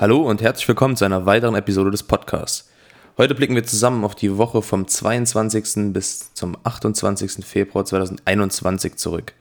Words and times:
Hallo 0.00 0.22
und 0.22 0.40
herzlich 0.40 0.66
willkommen 0.66 0.96
zu 0.96 1.04
einer 1.04 1.26
weiteren 1.26 1.54
Episode 1.54 1.90
des 1.90 2.04
Podcasts. 2.04 2.70
Heute 3.18 3.34
blicken 3.34 3.54
wir 3.54 3.64
zusammen 3.64 4.02
auf 4.02 4.14
die 4.14 4.38
Woche 4.38 4.62
vom 4.62 4.88
22. 4.88 5.92
bis 5.92 6.32
zum 6.32 6.56
28. 6.64 7.44
Februar 7.44 7.84
2021 7.84 8.96
zurück. 8.96 9.34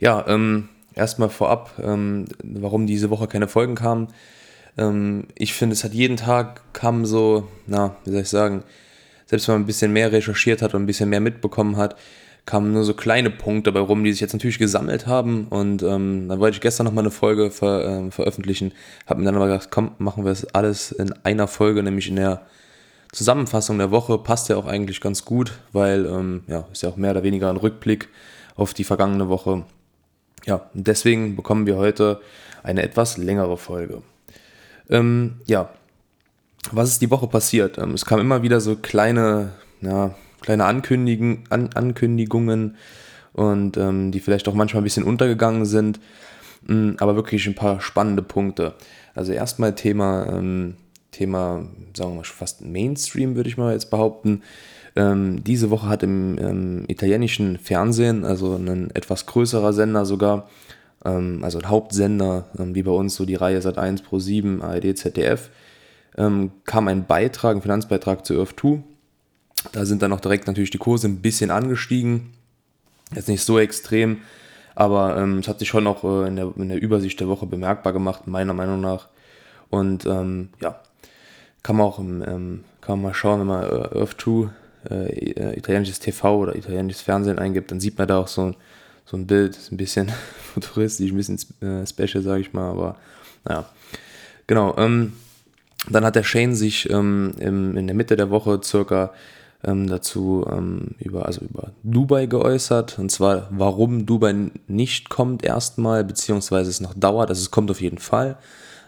Ja, 0.00 0.26
ähm, 0.26 0.70
erstmal 0.92 1.28
vorab, 1.28 1.70
ähm, 1.80 2.24
warum 2.42 2.88
diese 2.88 3.10
Woche 3.10 3.28
keine 3.28 3.46
Folgen 3.46 3.76
kamen. 3.76 4.08
Ähm, 4.76 5.28
ich 5.36 5.54
finde, 5.54 5.74
es 5.74 5.84
hat 5.84 5.94
jeden 5.94 6.16
Tag 6.16 6.62
kam 6.72 7.06
so, 7.06 7.46
na, 7.68 7.94
wie 8.04 8.10
soll 8.10 8.22
ich 8.22 8.28
sagen, 8.28 8.64
selbst 9.26 9.46
wenn 9.46 9.54
man 9.54 9.62
ein 9.62 9.66
bisschen 9.66 9.92
mehr 9.92 10.10
recherchiert 10.10 10.62
hat 10.62 10.74
und 10.74 10.82
ein 10.82 10.86
bisschen 10.86 11.10
mehr 11.10 11.20
mitbekommen 11.20 11.76
hat, 11.76 11.94
kamen 12.46 12.72
nur 12.72 12.84
so 12.84 12.94
kleine 12.94 13.30
Punkte 13.30 13.72
dabei 13.72 13.84
rum, 13.84 14.04
die 14.04 14.12
sich 14.12 14.20
jetzt 14.20 14.32
natürlich 14.32 14.58
gesammelt 14.58 15.06
haben. 15.06 15.48
Und 15.48 15.82
ähm, 15.82 16.28
dann 16.28 16.38
wollte 16.38 16.56
ich 16.56 16.60
gestern 16.60 16.86
nochmal 16.86 17.02
eine 17.02 17.10
Folge 17.10 17.50
ver, 17.50 18.06
äh, 18.06 18.10
veröffentlichen. 18.12 18.72
Habe 19.06 19.20
mir 19.20 19.26
dann 19.26 19.34
aber 19.34 19.46
gedacht, 19.46 19.70
komm, 19.70 19.90
machen 19.98 20.24
wir 20.24 20.30
es 20.30 20.46
alles 20.54 20.92
in 20.92 21.12
einer 21.24 21.48
Folge, 21.48 21.82
nämlich 21.82 22.08
in 22.08 22.16
der 22.16 22.46
Zusammenfassung 23.12 23.78
der 23.78 23.90
Woche. 23.90 24.18
Passt 24.18 24.48
ja 24.48 24.56
auch 24.56 24.66
eigentlich 24.66 25.00
ganz 25.00 25.24
gut, 25.24 25.58
weil 25.72 26.06
ähm, 26.06 26.44
ja, 26.46 26.66
ist 26.72 26.82
ja 26.82 26.88
auch 26.88 26.96
mehr 26.96 27.10
oder 27.10 27.24
weniger 27.24 27.50
ein 27.50 27.56
Rückblick 27.56 28.08
auf 28.54 28.74
die 28.74 28.84
vergangene 28.84 29.28
Woche. 29.28 29.64
Ja, 30.44 30.70
und 30.72 30.86
deswegen 30.86 31.34
bekommen 31.34 31.66
wir 31.66 31.76
heute 31.76 32.20
eine 32.62 32.82
etwas 32.82 33.16
längere 33.16 33.56
Folge. 33.56 34.02
Ähm, 34.88 35.40
ja, 35.46 35.70
was 36.70 36.90
ist 36.90 37.02
die 37.02 37.10
Woche 37.10 37.26
passiert? 37.26 37.78
Ähm, 37.78 37.94
es 37.94 38.04
kamen 38.04 38.22
immer 38.22 38.42
wieder 38.42 38.60
so 38.60 38.76
kleine, 38.76 39.52
ja, 39.80 40.14
kleine 40.46 40.64
Ankündigen, 40.64 41.44
An 41.50 41.70
Ankündigungen 41.74 42.76
und 43.32 43.76
ähm, 43.76 44.12
die 44.12 44.20
vielleicht 44.20 44.48
auch 44.48 44.54
manchmal 44.54 44.80
ein 44.80 44.84
bisschen 44.84 45.02
untergegangen 45.02 45.66
sind, 45.66 46.00
mh, 46.66 46.74
mm, 46.74 46.96
aber 47.00 47.16
wirklich 47.16 47.46
ein 47.46 47.56
paar 47.56 47.80
spannende 47.80 48.22
Punkte. 48.22 48.74
Also 49.14 49.32
erstmal 49.32 49.74
Thema, 49.74 50.26
ähm, 50.32 50.76
Thema, 51.10 51.66
sagen 51.94 52.12
wir 52.12 52.16
mal 52.16 52.24
fast 52.24 52.64
Mainstream, 52.64 53.34
würde 53.34 53.48
ich 53.48 53.58
mal 53.58 53.72
jetzt 53.72 53.90
behaupten. 53.90 54.42
Ähm, 54.94 55.42
diese 55.42 55.68
Woche 55.70 55.88
hat 55.88 56.04
im 56.04 56.38
ähm, 56.38 56.84
italienischen 56.86 57.58
Fernsehen, 57.58 58.24
also 58.24 58.54
ein 58.54 58.90
etwas 58.94 59.26
größerer 59.26 59.72
Sender 59.72 60.06
sogar, 60.06 60.48
ähm, 61.04 61.40
also 61.42 61.58
ein 61.58 61.68
Hauptsender, 61.68 62.46
ähm, 62.56 62.74
wie 62.76 62.84
bei 62.84 62.92
uns 62.92 63.16
so 63.16 63.26
die 63.26 63.34
Reihe 63.34 63.58
Sat1 63.58 64.04
Pro 64.04 64.20
7, 64.20 64.62
ARD, 64.62 64.96
ZDF, 64.96 65.50
kam 66.64 66.88
ein 66.88 67.04
Beitrag, 67.04 67.56
ein 67.56 67.60
Finanzbeitrag 67.60 68.24
zu 68.24 68.38
Earth 68.38 68.58
2 68.58 68.82
da 69.72 69.84
sind 69.84 70.02
dann 70.02 70.12
auch 70.12 70.20
direkt 70.20 70.46
natürlich 70.46 70.70
die 70.70 70.78
Kurse 70.78 71.08
ein 71.08 71.20
bisschen 71.20 71.50
angestiegen. 71.50 72.32
Jetzt 73.14 73.28
nicht 73.28 73.42
so 73.42 73.58
extrem, 73.58 74.18
aber 74.74 75.16
ähm, 75.16 75.38
es 75.38 75.48
hat 75.48 75.58
sich 75.60 75.68
schon 75.68 75.86
auch 75.86 76.04
äh, 76.04 76.28
in, 76.28 76.36
der, 76.36 76.52
in 76.56 76.68
der 76.68 76.80
Übersicht 76.80 77.20
der 77.20 77.28
Woche 77.28 77.46
bemerkbar 77.46 77.92
gemacht, 77.92 78.26
meiner 78.26 78.54
Meinung 78.54 78.80
nach. 78.80 79.08
Und 79.70 80.06
ähm, 80.06 80.50
ja, 80.60 80.80
kann 81.62 81.76
man 81.76 81.86
auch 81.86 81.98
im, 81.98 82.22
ähm, 82.22 82.64
kann 82.80 82.98
man 82.98 83.10
mal 83.10 83.14
schauen, 83.14 83.40
wenn 83.40 83.46
man 83.46 83.64
äh, 83.64 83.98
Earth 83.98 84.20
2 84.20 84.48
äh, 84.90 85.58
italienisches 85.58 85.98
TV 85.98 86.36
oder 86.38 86.54
italienisches 86.54 87.02
Fernsehen 87.02 87.38
eingibt, 87.38 87.70
dann 87.70 87.80
sieht 87.80 87.98
man 87.98 88.08
da 88.08 88.18
auch 88.18 88.28
so, 88.28 88.54
so 89.04 89.16
ein 89.16 89.26
Bild, 89.26 89.56
ist 89.56 89.72
ein 89.72 89.76
bisschen 89.76 90.12
futuristisch, 90.54 91.10
ein 91.10 91.16
bisschen 91.16 91.38
äh, 91.60 91.86
special, 91.86 92.22
sage 92.22 92.40
ich 92.40 92.52
mal, 92.52 92.70
aber 92.70 92.96
naja. 93.44 93.66
Genau, 94.46 94.76
ähm, 94.78 95.14
dann 95.88 96.04
hat 96.04 96.16
der 96.16 96.22
Shane 96.22 96.54
sich 96.54 96.88
ähm, 96.90 97.34
im, 97.38 97.76
in 97.76 97.86
der 97.86 97.96
Mitte 97.96 98.16
der 98.16 98.30
Woche 98.30 98.60
circa 98.62 99.12
ähm, 99.64 99.86
dazu 99.86 100.46
ähm, 100.50 100.92
über, 100.98 101.26
also 101.26 101.42
über 101.42 101.72
Dubai 101.82 102.26
geäußert. 102.26 102.98
Und 102.98 103.10
zwar, 103.10 103.48
warum 103.50 104.06
Dubai 104.06 104.50
nicht 104.66 105.08
kommt 105.08 105.44
erstmal, 105.44 106.04
beziehungsweise 106.04 106.70
es 106.70 106.80
noch 106.80 106.94
dauert. 106.94 107.30
Also 107.30 107.42
es 107.42 107.50
kommt 107.50 107.70
auf 107.70 107.80
jeden 107.80 107.98
Fall, 107.98 108.38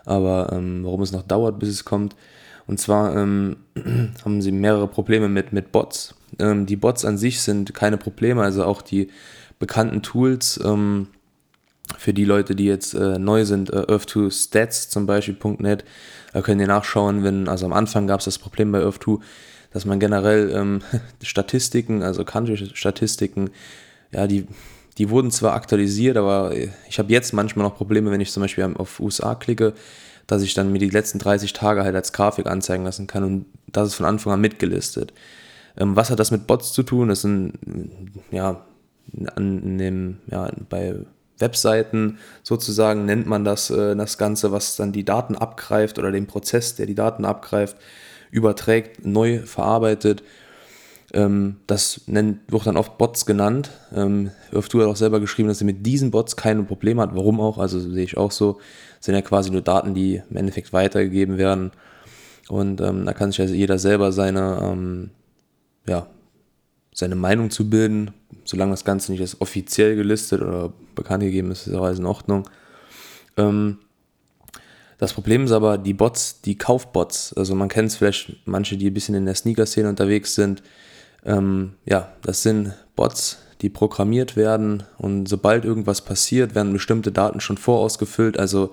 aber 0.04 0.52
ähm, 0.52 0.84
warum 0.84 1.02
es 1.02 1.12
noch 1.12 1.22
dauert, 1.22 1.58
bis 1.58 1.68
es 1.68 1.84
kommt. 1.84 2.16
Und 2.66 2.78
zwar 2.78 3.16
ähm, 3.16 3.56
haben 4.24 4.42
sie 4.42 4.52
mehrere 4.52 4.88
Probleme 4.88 5.28
mit, 5.28 5.52
mit 5.52 5.72
Bots. 5.72 6.14
Ähm, 6.38 6.66
die 6.66 6.76
Bots 6.76 7.04
an 7.04 7.18
sich 7.18 7.40
sind 7.40 7.74
keine 7.74 7.96
Probleme, 7.96 8.42
also 8.42 8.64
auch 8.64 8.82
die 8.82 9.08
bekannten 9.58 10.02
Tools 10.02 10.60
ähm, 10.64 11.08
für 11.96 12.12
die 12.12 12.26
Leute, 12.26 12.54
die 12.54 12.66
jetzt 12.66 12.94
äh, 12.94 13.18
neu 13.18 13.44
sind, 13.44 13.70
äh, 13.70 13.86
Earth2Stats 13.88 14.90
zum 14.90 15.06
Beispiel, 15.06 15.36
.net, 15.58 15.84
da 16.32 16.42
können 16.42 16.60
ihr 16.60 16.66
nachschauen, 16.66 17.24
wenn, 17.24 17.48
also 17.48 17.64
am 17.64 17.72
Anfang 17.72 18.06
gab 18.06 18.20
es 18.20 18.26
das 18.26 18.38
Problem 18.38 18.70
bei 18.70 18.82
Earth2, 18.82 19.20
dass 19.70 19.84
man 19.84 20.00
generell 20.00 20.50
ähm, 20.54 20.80
Statistiken, 21.22 22.02
also 22.02 22.24
Country-Statistiken, 22.24 23.50
ja, 24.12 24.26
die, 24.26 24.46
die 24.96 25.10
wurden 25.10 25.30
zwar 25.30 25.54
aktualisiert, 25.54 26.16
aber 26.16 26.52
ich 26.88 26.98
habe 26.98 27.12
jetzt 27.12 27.32
manchmal 27.32 27.66
noch 27.66 27.76
Probleme, 27.76 28.10
wenn 28.10 28.20
ich 28.20 28.32
zum 28.32 28.42
Beispiel 28.42 28.64
auf 28.76 29.00
USA 29.00 29.34
klicke, 29.34 29.74
dass 30.26 30.42
ich 30.42 30.54
dann 30.54 30.72
mir 30.72 30.78
die 30.78 30.90
letzten 30.90 31.18
30 31.18 31.52
Tage 31.52 31.84
halt 31.84 31.94
als 31.94 32.12
Grafik 32.12 32.46
anzeigen 32.46 32.84
lassen 32.84 33.06
kann 33.06 33.24
und 33.24 33.46
das 33.66 33.88
ist 33.88 33.94
von 33.94 34.06
Anfang 34.06 34.32
an 34.32 34.40
mitgelistet. 34.40 35.12
Ähm, 35.76 35.96
was 35.96 36.10
hat 36.10 36.18
das 36.18 36.30
mit 36.30 36.46
Bots 36.46 36.72
zu 36.72 36.82
tun? 36.82 37.08
Das 37.08 37.22
sind, 37.22 37.54
ja, 38.30 38.64
an 39.36 39.78
dem, 39.78 40.18
ja, 40.30 40.50
bei 40.68 40.96
Webseiten 41.38 42.18
sozusagen 42.42 43.04
nennt 43.04 43.26
man 43.26 43.44
das, 43.44 43.70
äh, 43.70 43.94
das 43.96 44.18
Ganze, 44.18 44.52
was 44.52 44.76
dann 44.76 44.92
die 44.92 45.04
Daten 45.04 45.36
abgreift 45.36 45.98
oder 45.98 46.10
den 46.10 46.26
Prozess, 46.26 46.74
der 46.74 46.86
die 46.86 46.94
Daten 46.94 47.24
abgreift 47.24 47.76
überträgt, 48.30 49.04
neu 49.04 49.40
verarbeitet. 49.40 50.22
Ähm, 51.12 51.56
das 51.66 52.02
nennt, 52.06 52.40
wird 52.52 52.66
dann 52.66 52.76
oft 52.76 52.98
Bots 52.98 53.24
genannt. 53.24 53.70
Ähm, 53.94 54.30
Öftu 54.52 54.80
hat 54.80 54.88
auch 54.88 54.96
selber 54.96 55.20
geschrieben, 55.20 55.48
dass 55.48 55.58
sie 55.58 55.64
mit 55.64 55.86
diesen 55.86 56.10
Bots 56.10 56.36
keine 56.36 56.62
Probleme 56.64 57.00
hat. 57.02 57.14
Warum 57.14 57.40
auch? 57.40 57.58
Also 57.58 57.80
sehe 57.80 58.04
ich 58.04 58.16
auch 58.16 58.30
so. 58.30 58.58
Das 58.96 59.06
sind 59.06 59.14
ja 59.14 59.22
quasi 59.22 59.50
nur 59.50 59.62
Daten, 59.62 59.94
die 59.94 60.22
im 60.28 60.36
Endeffekt 60.36 60.72
weitergegeben 60.72 61.38
werden. 61.38 61.70
Und 62.48 62.80
ähm, 62.80 63.04
da 63.06 63.12
kann 63.12 63.30
sich 63.30 63.40
also 63.40 63.54
jeder 63.54 63.78
selber 63.78 64.12
seine, 64.12 64.60
ähm, 64.62 65.10
ja, 65.86 66.06
seine 66.92 67.14
Meinung 67.14 67.50
zu 67.50 67.70
bilden. 67.70 68.12
Solange 68.44 68.72
das 68.72 68.84
Ganze 68.84 69.12
nicht 69.12 69.20
als 69.20 69.40
offiziell 69.40 69.96
gelistet 69.96 70.42
oder 70.42 70.72
bekannt 70.94 71.22
gegeben 71.22 71.50
ist, 71.50 71.66
ist 71.66 71.74
auch 71.74 71.84
alles 71.84 71.98
in 71.98 72.06
Ordnung. 72.06 72.48
Ähm, 73.36 73.78
das 74.98 75.12
Problem 75.12 75.44
ist 75.44 75.52
aber, 75.52 75.78
die 75.78 75.94
Bots, 75.94 76.40
die 76.40 76.58
Kaufbots, 76.58 77.32
also 77.32 77.54
man 77.54 77.68
kennt 77.68 77.88
es 77.88 77.96
vielleicht 77.96 78.36
manche, 78.46 78.76
die 78.76 78.90
ein 78.90 78.94
bisschen 78.94 79.14
in 79.14 79.26
der 79.26 79.36
Sneaker-Szene 79.36 79.88
unterwegs 79.88 80.34
sind. 80.34 80.62
Ähm, 81.24 81.74
ja, 81.84 82.12
das 82.22 82.42
sind 82.42 82.74
Bots, 82.96 83.38
die 83.60 83.68
programmiert 83.68 84.36
werden 84.36 84.82
und 84.98 85.28
sobald 85.28 85.64
irgendwas 85.64 86.02
passiert, 86.02 86.54
werden 86.54 86.72
bestimmte 86.72 87.12
Daten 87.12 87.40
schon 87.40 87.58
vorausgefüllt. 87.58 88.38
Also 88.38 88.72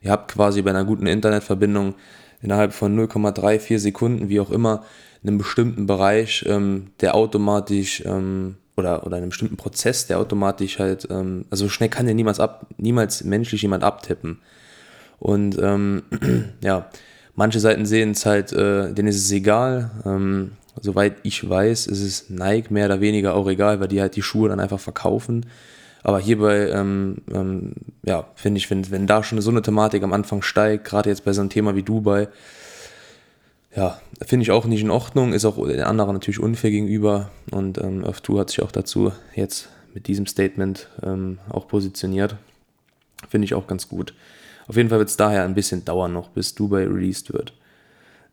ihr 0.00 0.10
habt 0.10 0.32
quasi 0.32 0.62
bei 0.62 0.70
einer 0.70 0.84
guten 0.84 1.06
Internetverbindung 1.06 1.94
innerhalb 2.40 2.72
von 2.72 2.96
0,34 2.96 3.78
Sekunden, 3.78 4.28
wie 4.28 4.40
auch 4.40 4.50
immer, 4.50 4.84
einen 5.24 5.38
bestimmten 5.38 5.86
Bereich, 5.86 6.44
ähm, 6.46 6.90
der 7.00 7.14
automatisch 7.14 8.02
ähm, 8.04 8.56
oder, 8.76 9.06
oder 9.06 9.16
einen 9.16 9.30
bestimmten 9.30 9.56
Prozess, 9.56 10.06
der 10.06 10.18
automatisch 10.18 10.78
halt, 10.78 11.08
ähm, 11.10 11.46
also 11.50 11.68
schnell 11.68 11.88
kann 11.88 12.06
ja 12.06 12.14
niemals 12.14 12.40
ab, 12.40 12.66
niemals 12.76 13.24
menschlich 13.24 13.62
jemand 13.62 13.82
abtippen. 13.82 14.40
Und 15.18 15.58
ähm, 15.60 16.02
ja, 16.60 16.90
manche 17.34 17.60
Seiten 17.60 17.86
sehen 17.86 18.12
es 18.12 18.26
halt, 18.26 18.52
äh, 18.52 18.92
denen 18.92 19.08
ist 19.08 19.16
es 19.16 19.30
egal. 19.32 19.90
Ähm, 20.04 20.52
soweit 20.80 21.16
ich 21.22 21.48
weiß, 21.48 21.86
ist 21.86 22.00
es 22.00 22.30
Nike 22.30 22.72
mehr 22.72 22.86
oder 22.86 23.00
weniger 23.00 23.34
auch 23.34 23.48
egal, 23.48 23.80
weil 23.80 23.88
die 23.88 24.00
halt 24.00 24.16
die 24.16 24.22
Schuhe 24.22 24.48
dann 24.48 24.60
einfach 24.60 24.80
verkaufen. 24.80 25.46
Aber 26.02 26.20
hierbei, 26.20 26.68
ähm, 26.70 27.16
ähm, 27.32 27.72
ja, 28.02 28.26
finde 28.34 28.58
ich, 28.58 28.70
wenn, 28.70 28.90
wenn 28.90 29.06
da 29.06 29.22
schon 29.22 29.40
so 29.40 29.50
eine 29.50 29.62
Thematik 29.62 30.02
am 30.02 30.12
Anfang 30.12 30.42
steigt, 30.42 30.84
gerade 30.84 31.08
jetzt 31.08 31.24
bei 31.24 31.32
so 31.32 31.40
einem 31.40 31.48
Thema 31.48 31.74
wie 31.74 31.82
Dubai, 31.82 32.28
ja, 33.74 33.98
finde 34.24 34.42
ich 34.42 34.50
auch 34.50 34.66
nicht 34.66 34.82
in 34.82 34.90
Ordnung, 34.90 35.32
ist 35.32 35.44
auch 35.44 35.66
den 35.66 35.80
anderen 35.80 36.12
natürlich 36.12 36.38
unfair 36.38 36.70
gegenüber. 36.70 37.30
Und 37.50 37.78
ähm, 37.78 38.04
F2 38.04 38.38
hat 38.38 38.50
sich 38.50 38.62
auch 38.62 38.70
dazu 38.70 39.12
jetzt 39.34 39.70
mit 39.94 40.06
diesem 40.06 40.26
Statement 40.26 40.88
ähm, 41.02 41.38
auch 41.48 41.66
positioniert. 41.66 42.36
Finde 43.28 43.46
ich 43.46 43.54
auch 43.54 43.66
ganz 43.66 43.88
gut. 43.88 44.14
Auf 44.66 44.76
jeden 44.76 44.88
Fall 44.88 44.98
wird 44.98 45.10
es 45.10 45.16
daher 45.16 45.44
ein 45.44 45.54
bisschen 45.54 45.84
dauern 45.84 46.12
noch, 46.12 46.28
bis 46.28 46.54
Dubai 46.54 46.84
released 46.84 47.32
wird. 47.32 47.52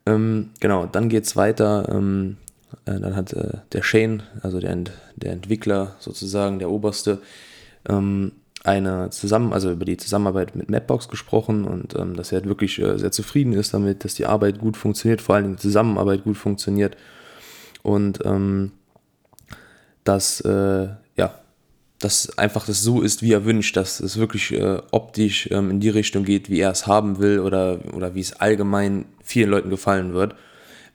Ähm, 0.06 0.50
genau, 0.60 0.86
dann 0.86 1.10
geht 1.10 1.26
es 1.26 1.36
weiter. 1.36 1.90
Ähm, 1.90 2.38
äh, 2.86 3.00
dann 3.00 3.16
hat 3.16 3.34
äh, 3.34 3.58
der 3.74 3.84
Shane, 3.84 4.24
also 4.42 4.60
der, 4.60 4.76
der 5.16 5.32
Entwickler 5.34 5.96
sozusagen, 6.00 6.60
der 6.60 6.70
Oberste, 6.70 7.20
ähm, 7.88 8.34
eine 8.64 9.10
zusammen, 9.10 9.54
also 9.54 9.72
über 9.72 9.86
die 9.86 9.98
Zusammenarbeit 9.98 10.56
mit 10.56 10.70
Mapbox 10.70 11.08
gesprochen 11.10 11.66
und 11.66 11.96
ähm, 11.98 12.16
dass 12.16 12.32
er 12.32 12.40
halt 12.40 12.48
wirklich 12.48 12.80
äh, 12.80 12.98
sehr 13.00 13.12
zufrieden 13.12 13.54
ist 13.54 13.74
damit, 13.74 14.04
dass 14.04 14.14
die 14.14 14.28
Arbeit 14.28 14.60
gut 14.60 14.78
funktioniert, 14.78 15.22
vor 15.22 15.36
allem 15.36 15.56
die 15.56 15.62
Zusammenarbeit 15.62 16.24
gut 16.24 16.38
funktioniert 16.38 16.96
und 17.82 18.20
ähm, 18.24 18.72
dass 20.04 20.42
äh, 20.42 20.90
dass 22.02 22.36
einfach 22.38 22.66
das 22.66 22.82
so 22.82 23.02
ist, 23.02 23.22
wie 23.22 23.32
er 23.32 23.46
wünscht, 23.46 23.78
dass 23.78 24.00
es 24.00 24.18
wirklich 24.18 24.52
äh, 24.54 24.82
optisch 24.92 25.48
ähm, 25.52 25.70
in 25.70 25.80
die 25.80 25.90
Richtung 25.90 26.24
geht, 26.24 26.50
wie 26.50 26.60
er 26.60 26.72
es 26.72 26.88
haben 26.88 27.20
will 27.20 27.40
oder, 27.40 27.80
oder 27.94 28.16
wie 28.16 28.20
es 28.20 28.34
allgemein 28.34 29.06
vielen 29.24 29.52
Leuten 29.52 29.70
gefallen 29.70 30.14
wird. 30.14 30.36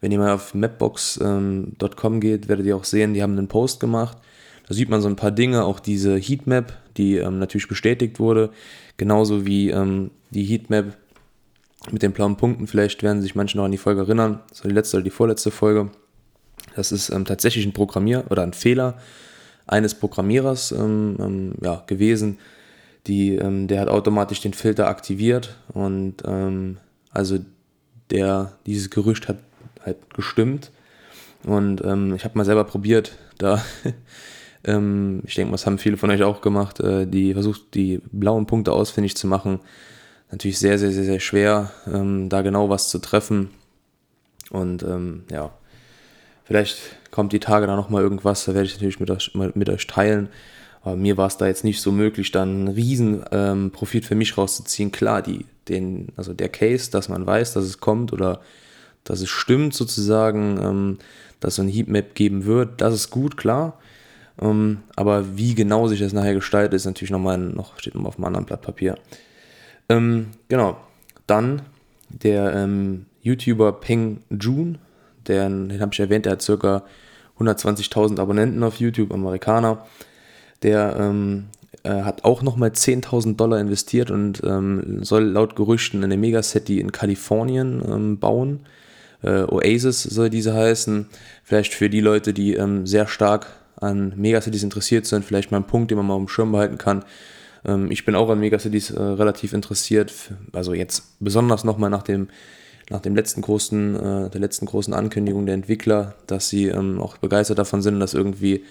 Wenn 0.00 0.10
ihr 0.10 0.18
mal 0.18 0.32
auf 0.32 0.52
mapbox.com 0.52 2.14
ähm, 2.14 2.20
geht, 2.20 2.48
werdet 2.48 2.66
ihr 2.66 2.76
auch 2.76 2.84
sehen, 2.84 3.14
die 3.14 3.22
haben 3.22 3.38
einen 3.38 3.46
Post 3.48 3.78
gemacht. 3.78 4.18
Da 4.68 4.74
sieht 4.74 4.88
man 4.88 5.00
so 5.00 5.08
ein 5.08 5.16
paar 5.16 5.30
Dinge, 5.30 5.64
auch 5.64 5.78
diese 5.78 6.16
Heatmap, 6.16 6.72
die 6.96 7.16
ähm, 7.16 7.38
natürlich 7.38 7.68
bestätigt 7.68 8.18
wurde, 8.18 8.50
genauso 8.96 9.46
wie 9.46 9.70
ähm, 9.70 10.10
die 10.30 10.44
Heatmap 10.44 10.96
mit 11.92 12.02
den 12.02 12.12
blauen 12.12 12.36
Punkten. 12.36 12.66
Vielleicht 12.66 13.04
werden 13.04 13.22
sich 13.22 13.36
manche 13.36 13.56
noch 13.56 13.64
an 13.64 13.70
die 13.70 13.78
Folge 13.78 14.00
erinnern. 14.00 14.40
War 14.60 14.68
die 14.68 14.74
letzte 14.74 14.96
oder 14.96 15.04
die 15.04 15.10
vorletzte 15.10 15.52
Folge. 15.52 15.90
Das 16.74 16.90
ist 16.90 17.10
ähm, 17.10 17.24
tatsächlich 17.24 17.64
ein 17.64 17.72
Programmier 17.72 18.24
oder 18.28 18.42
ein 18.42 18.54
Fehler 18.54 18.98
eines 19.66 19.94
Programmierers 19.94 20.72
ähm, 20.72 21.16
ähm, 21.18 21.54
ja, 21.60 21.82
gewesen. 21.86 22.38
Die, 23.06 23.36
ähm, 23.36 23.68
der 23.68 23.80
hat 23.80 23.88
automatisch 23.88 24.40
den 24.40 24.52
Filter 24.52 24.88
aktiviert 24.88 25.56
und 25.72 26.22
ähm, 26.26 26.78
also 27.10 27.38
der, 28.10 28.52
dieses 28.66 28.90
Gerücht 28.90 29.28
hat 29.28 29.38
halt 29.84 30.12
gestimmt. 30.14 30.70
Und 31.44 31.84
ähm, 31.84 32.14
ich 32.14 32.24
habe 32.24 32.36
mal 32.36 32.44
selber 32.44 32.64
probiert, 32.64 33.16
da, 33.38 33.64
ich 34.64 35.34
denke, 35.36 35.52
das 35.52 35.64
haben 35.64 35.78
viele 35.78 35.96
von 35.96 36.10
euch 36.10 36.24
auch 36.24 36.40
gemacht, 36.40 36.80
äh, 36.80 37.06
die 37.06 37.34
versucht, 37.34 37.74
die 37.74 38.00
blauen 38.10 38.46
Punkte 38.46 38.72
ausfindig 38.72 39.16
zu 39.16 39.28
machen. 39.28 39.60
Natürlich 40.32 40.58
sehr, 40.58 40.76
sehr, 40.78 40.90
sehr, 40.90 41.04
sehr 41.04 41.20
schwer, 41.20 41.70
da 41.84 42.42
genau 42.42 42.68
was 42.68 42.88
zu 42.88 42.98
treffen. 42.98 43.50
Und 44.50 44.84
ja, 45.30 45.52
vielleicht 46.46 46.78
kommt 47.10 47.32
die 47.32 47.40
Tage 47.40 47.66
da 47.66 47.76
nochmal 47.76 48.02
irgendwas, 48.02 48.44
da 48.44 48.54
werde 48.54 48.66
ich 48.66 48.74
natürlich 48.74 49.00
mit 49.00 49.10
euch, 49.10 49.32
mit 49.34 49.68
euch 49.68 49.86
teilen. 49.86 50.28
Aber 50.82 50.96
mir 50.96 51.16
war 51.16 51.26
es 51.26 51.36
da 51.36 51.46
jetzt 51.46 51.64
nicht 51.64 51.80
so 51.80 51.90
möglich, 51.90 52.30
dann 52.30 52.48
einen 52.48 52.68
riesen 52.68 53.24
ähm, 53.32 53.72
Profit 53.72 54.04
für 54.04 54.14
mich 54.14 54.38
rauszuziehen. 54.38 54.92
Klar, 54.92 55.20
die, 55.20 55.44
den, 55.68 56.12
also 56.16 56.32
der 56.32 56.48
Case, 56.48 56.90
dass 56.90 57.08
man 57.08 57.26
weiß, 57.26 57.54
dass 57.54 57.64
es 57.64 57.80
kommt 57.80 58.12
oder 58.12 58.40
dass 59.02 59.20
es 59.20 59.28
stimmt 59.28 59.74
sozusagen, 59.74 60.58
ähm, 60.62 60.98
dass 61.40 61.54
es 61.54 61.56
so 61.56 61.62
ein 61.62 61.68
Heatmap 61.68 62.14
geben 62.14 62.44
wird, 62.44 62.80
das 62.80 62.94
ist 62.94 63.10
gut, 63.10 63.36
klar. 63.36 63.78
Ähm, 64.40 64.78
aber 64.94 65.36
wie 65.36 65.54
genau 65.54 65.88
sich 65.88 66.00
das 66.00 66.12
nachher 66.12 66.34
gestaltet, 66.34 66.74
ist 66.74 66.84
natürlich 66.84 67.10
nochmal 67.10 67.38
noch, 67.38 67.78
steht 67.78 67.94
nochmal 67.94 68.10
auf 68.10 68.16
einem 68.16 68.26
anderen 68.26 68.46
Blatt 68.46 68.62
Papier. 68.62 68.96
Ähm, 69.88 70.28
genau. 70.48 70.76
Dann 71.26 71.62
der 72.08 72.54
ähm, 72.54 73.06
YouTuber 73.22 73.72
Peng 73.72 74.20
Jun, 74.30 74.78
der, 75.28 75.48
den 75.48 75.80
habe 75.80 75.92
ich 75.92 76.00
erwähnt, 76.00 76.26
der 76.26 76.32
hat 76.32 76.42
circa 76.42 76.82
120.000 77.38 78.18
Abonnenten 78.20 78.62
auf 78.62 78.80
YouTube, 78.80 79.12
Amerikaner. 79.12 79.86
Der 80.62 80.96
ähm, 80.98 81.46
äh, 81.82 82.02
hat 82.02 82.24
auch 82.24 82.42
nochmal 82.42 82.70
10.000 82.70 83.36
Dollar 83.36 83.60
investiert 83.60 84.10
und 84.10 84.42
ähm, 84.44 85.04
soll 85.04 85.24
laut 85.24 85.56
Gerüchten 85.56 86.02
eine 86.02 86.16
Megacity 86.16 86.80
in 86.80 86.92
Kalifornien 86.92 87.82
ähm, 87.86 88.18
bauen. 88.18 88.60
Äh, 89.22 89.42
Oasis 89.42 90.02
soll 90.02 90.30
diese 90.30 90.54
heißen. 90.54 91.06
Vielleicht 91.44 91.74
für 91.74 91.90
die 91.90 92.00
Leute, 92.00 92.32
die 92.32 92.54
ähm, 92.54 92.86
sehr 92.86 93.06
stark 93.06 93.48
an 93.76 94.14
Megacities 94.16 94.62
interessiert 94.62 95.06
sind, 95.06 95.24
vielleicht 95.24 95.50
mal 95.50 95.58
ein 95.58 95.66
Punkt, 95.66 95.90
den 95.90 95.98
man 95.98 96.06
mal 96.06 96.14
auf 96.14 96.24
dem 96.24 96.28
Schirm 96.28 96.52
behalten 96.52 96.78
kann. 96.78 97.04
Ähm, 97.64 97.90
ich 97.90 98.04
bin 98.04 98.14
auch 98.14 98.30
an 98.30 98.40
Megacities 98.40 98.90
äh, 98.90 99.02
relativ 99.02 99.52
interessiert. 99.52 100.12
Also 100.52 100.72
jetzt 100.72 101.20
besonders 101.20 101.64
nochmal 101.64 101.90
nach 101.90 102.02
dem 102.02 102.28
nach 102.90 103.00
dem 103.00 103.16
letzten 103.16 103.42
großen, 103.42 103.96
äh, 103.96 104.30
der 104.30 104.40
letzten 104.40 104.66
großen 104.66 104.94
Ankündigung 104.94 105.46
der 105.46 105.54
Entwickler, 105.54 106.14
dass 106.26 106.48
sie 106.48 106.66
ähm, 106.66 107.00
auch 107.00 107.16
begeistert 107.16 107.58
davon 107.58 107.82
sind, 107.82 107.98
dass 108.00 108.14
irgendwie 108.14 108.64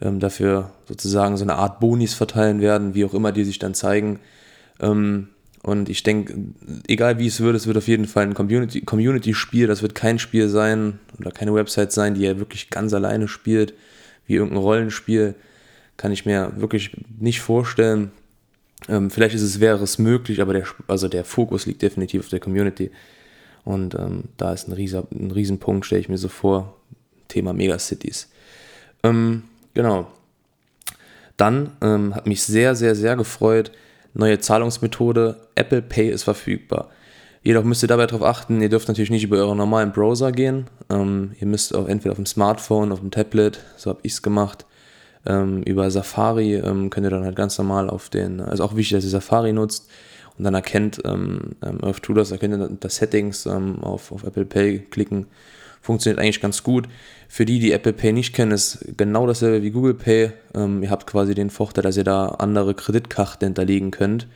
ähm, 0.00 0.20
dafür 0.20 0.70
sozusagen 0.86 1.36
so 1.36 1.44
eine 1.44 1.54
Art 1.54 1.80
Bonis 1.80 2.14
verteilen 2.14 2.60
werden, 2.60 2.94
wie 2.94 3.04
auch 3.04 3.14
immer 3.14 3.32
die 3.32 3.44
sich 3.44 3.58
dann 3.58 3.74
zeigen. 3.74 4.20
Ähm, 4.80 5.28
und 5.62 5.88
ich 5.88 6.02
denke, 6.02 6.34
egal 6.86 7.18
wie 7.18 7.26
es 7.26 7.40
wird, 7.40 7.56
es 7.56 7.66
wird 7.66 7.76
auf 7.76 7.88
jeden 7.88 8.06
Fall 8.06 8.24
ein 8.24 8.34
Community-Spiel. 8.34 8.84
Community 8.84 9.34
das 9.66 9.82
wird 9.82 9.94
kein 9.94 10.18
Spiel 10.18 10.48
sein 10.48 11.00
oder 11.18 11.32
keine 11.32 11.54
Website 11.54 11.92
sein, 11.92 12.14
die 12.14 12.24
er 12.24 12.38
wirklich 12.38 12.70
ganz 12.70 12.94
alleine 12.94 13.26
spielt, 13.26 13.74
wie 14.26 14.34
irgendein 14.34 14.62
Rollenspiel. 14.62 15.34
Kann 15.96 16.12
ich 16.12 16.24
mir 16.24 16.52
wirklich 16.56 16.96
nicht 17.18 17.40
vorstellen. 17.40 18.12
Ähm, 18.88 19.10
vielleicht 19.10 19.34
ist 19.34 19.42
es, 19.42 19.58
wäre 19.58 19.82
es 19.82 19.98
möglich, 19.98 20.40
aber 20.40 20.52
der, 20.52 20.66
also 20.86 21.08
der 21.08 21.24
Fokus 21.24 21.66
liegt 21.66 21.82
definitiv 21.82 22.20
auf 22.20 22.28
der 22.28 22.38
Community. 22.38 22.90
Und 23.66 23.94
ähm, 23.96 24.24
da 24.38 24.54
ist 24.54 24.68
ein, 24.68 24.72
riesen, 24.72 25.02
ein 25.12 25.30
Riesenpunkt, 25.30 25.84
stelle 25.84 26.00
ich 26.00 26.08
mir 26.08 26.16
so 26.16 26.28
vor. 26.28 26.72
Thema 27.28 27.52
Megacities. 27.52 28.30
Ähm, 29.02 29.42
genau. 29.74 30.06
Dann 31.36 31.72
ähm, 31.82 32.14
hat 32.14 32.26
mich 32.26 32.42
sehr, 32.44 32.74
sehr, 32.74 32.94
sehr 32.94 33.16
gefreut, 33.16 33.72
Neue 34.18 34.38
Zahlungsmethode, 34.38 35.36
Apple 35.56 35.82
Pay 35.82 36.08
ist 36.08 36.22
verfügbar. 36.22 36.88
Jedoch 37.42 37.64
müsst 37.64 37.84
ihr 37.84 37.88
dabei 37.88 38.06
darauf 38.06 38.22
achten, 38.22 38.62
ihr 38.62 38.70
dürft 38.70 38.88
natürlich 38.88 39.10
nicht 39.10 39.24
über 39.24 39.36
euren 39.36 39.58
normalen 39.58 39.92
Browser 39.92 40.32
gehen. 40.32 40.68
Ähm, 40.88 41.32
ihr 41.38 41.46
müsst 41.46 41.74
auch 41.74 41.86
entweder 41.86 42.12
auf 42.12 42.16
dem 42.16 42.24
Smartphone, 42.24 42.92
auf 42.92 43.00
dem 43.00 43.10
Tablet, 43.10 43.60
so 43.76 43.90
habe 43.90 44.00
ich 44.04 44.14
es 44.14 44.22
gemacht. 44.22 44.64
Ähm, 45.26 45.62
über 45.64 45.90
Safari 45.90 46.54
ähm, 46.54 46.88
könnt 46.88 47.06
ihr 47.06 47.10
dann 47.10 47.24
halt 47.24 47.36
ganz 47.36 47.58
normal 47.58 47.90
auf 47.90 48.08
den, 48.08 48.40
also 48.40 48.64
auch 48.64 48.74
wichtig, 48.74 48.96
dass 48.96 49.04
ihr 49.04 49.10
Safari 49.10 49.52
nutzt 49.52 49.86
und 50.38 50.44
dann 50.44 50.54
erkennt 50.54 51.00
ähm, 51.04 51.56
ähm, 51.62 51.82
Earth 51.82 52.02
Tudors, 52.02 52.30
da 52.30 52.36
könnt 52.36 52.54
ihr 52.54 52.68
das 52.80 52.96
Settings 52.96 53.46
ähm, 53.46 53.82
auf, 53.82 54.12
auf 54.12 54.24
Apple 54.24 54.44
Pay 54.44 54.80
klicken 54.90 55.26
funktioniert 55.86 56.20
eigentlich 56.20 56.40
ganz 56.40 56.62
gut. 56.62 56.88
Für 57.28 57.46
die, 57.46 57.60
die 57.60 57.72
Apple 57.72 57.92
Pay 57.92 58.12
nicht 58.12 58.34
kennen, 58.34 58.50
ist 58.50 58.84
genau 58.96 59.26
dasselbe 59.26 59.62
wie 59.62 59.70
Google 59.70 59.94
Pay. 59.94 60.32
Ähm, 60.54 60.82
ihr 60.82 60.90
habt 60.90 61.06
quasi 61.06 61.34
den 61.34 61.48
Vorteil, 61.48 61.82
dass 61.82 61.96
ihr 61.96 62.04
da 62.04 62.26
andere 62.26 62.74
Kreditkarten 62.74 63.46
hinterlegen 63.46 63.92
könnt, 63.92 64.26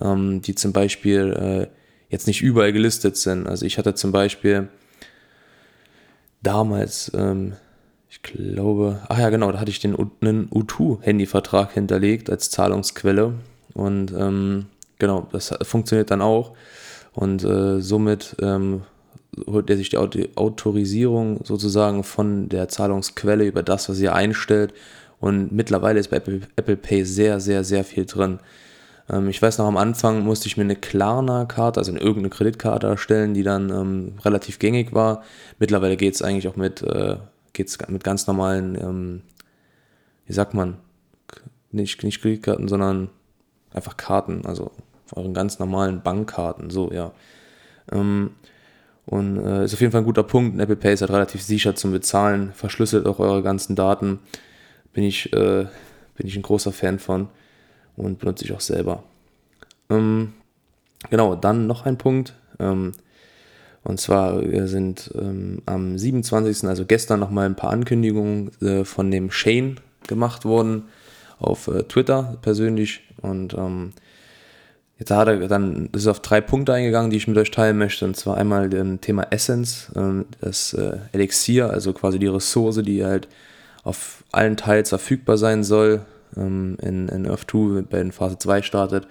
ähm, 0.00 0.42
die 0.42 0.54
zum 0.54 0.72
Beispiel 0.72 1.32
äh, 1.32 1.66
jetzt 2.10 2.26
nicht 2.26 2.42
überall 2.42 2.72
gelistet 2.72 3.16
sind. 3.16 3.46
Also 3.46 3.64
ich 3.64 3.78
hatte 3.78 3.94
zum 3.94 4.10
Beispiel 4.12 4.68
damals, 6.42 7.10
ähm, 7.14 7.54
ich 8.08 8.22
glaube, 8.22 9.00
ach 9.08 9.18
ja 9.18 9.30
genau, 9.30 9.52
da 9.52 9.60
hatte 9.60 9.70
ich 9.70 9.78
den 9.78 9.94
einen 9.94 10.50
U2-Handyvertrag 10.50 11.72
hinterlegt 11.72 12.28
als 12.28 12.50
Zahlungsquelle 12.50 13.34
und 13.74 14.12
ähm, 14.12 14.66
genau, 15.00 15.26
das 15.32 15.52
funktioniert 15.62 16.12
dann 16.12 16.22
auch 16.22 16.52
und 17.12 17.42
äh, 17.42 17.80
somit 17.80 18.36
ähm, 18.40 18.82
holt 19.46 19.70
er 19.70 19.76
sich 19.76 19.90
die 19.90 19.98
Autorisierung 20.36 21.40
sozusagen 21.44 22.04
von 22.04 22.48
der 22.48 22.68
Zahlungsquelle 22.68 23.44
über 23.44 23.62
das, 23.62 23.88
was 23.88 24.00
ihr 24.00 24.14
einstellt. 24.14 24.74
Und 25.18 25.52
mittlerweile 25.52 26.00
ist 26.00 26.10
bei 26.10 26.16
Apple, 26.16 26.40
Apple 26.56 26.76
Pay 26.76 27.04
sehr, 27.04 27.40
sehr, 27.40 27.62
sehr 27.64 27.84
viel 27.84 28.06
drin. 28.06 28.38
Ähm, 29.08 29.28
ich 29.28 29.40
weiß 29.40 29.58
noch, 29.58 29.66
am 29.66 29.76
Anfang 29.76 30.24
musste 30.24 30.46
ich 30.46 30.56
mir 30.56 30.64
eine 30.64 30.76
Klarna-Karte, 30.76 31.78
also 31.78 31.92
eine 31.92 32.00
irgendeine 32.00 32.30
Kreditkarte 32.30 32.86
erstellen, 32.86 33.34
die 33.34 33.42
dann 33.42 33.70
ähm, 33.70 34.12
relativ 34.24 34.58
gängig 34.58 34.92
war. 34.94 35.22
Mittlerweile 35.58 35.96
geht 35.96 36.14
es 36.14 36.22
eigentlich 36.22 36.48
auch 36.48 36.56
mit, 36.56 36.82
äh, 36.82 37.16
geht's 37.52 37.78
mit 37.88 38.04
ganz 38.04 38.26
normalen, 38.26 38.76
ähm, 38.76 39.22
wie 40.26 40.32
sagt 40.32 40.54
man, 40.54 40.78
nicht, 41.72 42.02
nicht 42.02 42.22
Kreditkarten, 42.22 42.68
sondern 42.68 43.10
einfach 43.72 43.96
Karten, 43.96 44.44
also 44.46 44.72
euren 45.14 45.34
ganz 45.34 45.58
normalen 45.58 46.02
Bankkarten, 46.02 46.70
so, 46.70 46.92
ja. 46.92 47.12
Ähm, 47.92 48.30
und 49.06 49.44
äh, 49.44 49.64
ist 49.64 49.74
auf 49.74 49.80
jeden 49.80 49.90
Fall 49.90 50.02
ein 50.02 50.06
guter 50.06 50.22
Punkt. 50.22 50.60
Apple 50.60 50.76
Pay 50.76 50.94
ist 50.94 51.00
halt 51.00 51.10
relativ 51.10 51.42
sicher 51.42 51.74
zum 51.74 51.90
Bezahlen, 51.90 52.52
verschlüsselt 52.52 53.06
auch 53.06 53.18
eure 53.18 53.42
ganzen 53.42 53.74
Daten. 53.74 54.20
Bin 54.92 55.04
ich, 55.04 55.32
äh, 55.32 55.66
bin 56.16 56.26
ich 56.26 56.36
ein 56.36 56.42
großer 56.42 56.72
Fan 56.72 56.98
von 56.98 57.28
und 57.96 58.18
benutze 58.18 58.44
ich 58.44 58.52
auch 58.52 58.60
selber. 58.60 59.02
Ähm, 59.88 60.34
genau, 61.10 61.34
dann 61.34 61.66
noch 61.66 61.86
ein 61.86 61.98
Punkt. 61.98 62.34
Ähm, 62.58 62.92
und 63.82 63.98
zwar 63.98 64.42
wir 64.42 64.68
sind 64.68 65.10
ähm, 65.14 65.62
am 65.66 65.96
27., 65.96 66.68
also 66.68 66.84
gestern 66.84 67.18
nochmal 67.20 67.46
ein 67.46 67.56
paar 67.56 67.70
Ankündigungen 67.70 68.50
äh, 68.60 68.84
von 68.84 69.10
dem 69.10 69.30
Shane 69.30 69.76
gemacht 70.06 70.44
worden 70.44 70.84
auf 71.38 71.68
äh, 71.68 71.82
Twitter 71.84 72.38
persönlich. 72.42 73.02
Und 73.22 73.54
ähm, 73.54 73.92
Jetzt 75.00 75.10
hat 75.10 75.28
er 75.28 75.48
dann 75.48 75.88
ist 75.92 76.06
auf 76.06 76.20
drei 76.20 76.42
Punkte 76.42 76.74
eingegangen, 76.74 77.10
die 77.10 77.16
ich 77.16 77.26
mit 77.26 77.38
euch 77.38 77.50
teilen 77.50 77.78
möchte. 77.78 78.04
Und 78.04 78.16
zwar 78.16 78.36
einmal 78.36 78.68
das 78.68 78.86
Thema 79.00 79.26
Essence, 79.30 79.90
ähm, 79.96 80.26
das 80.42 80.74
äh, 80.74 80.98
Elixier, 81.12 81.70
also 81.70 81.94
quasi 81.94 82.18
die 82.18 82.26
Ressource, 82.26 82.82
die 82.82 83.02
halt 83.02 83.26
auf 83.82 84.22
allen 84.30 84.58
Teils 84.58 84.90
verfügbar 84.90 85.38
sein 85.38 85.64
soll, 85.64 86.02
ähm, 86.36 86.76
in, 86.82 87.08
in 87.08 87.26
Earth 87.26 87.50
2 87.50 87.82
bei 87.88 87.96
den 87.96 88.12
Phase 88.12 88.38
2 88.38 88.60
startet. 88.60 89.08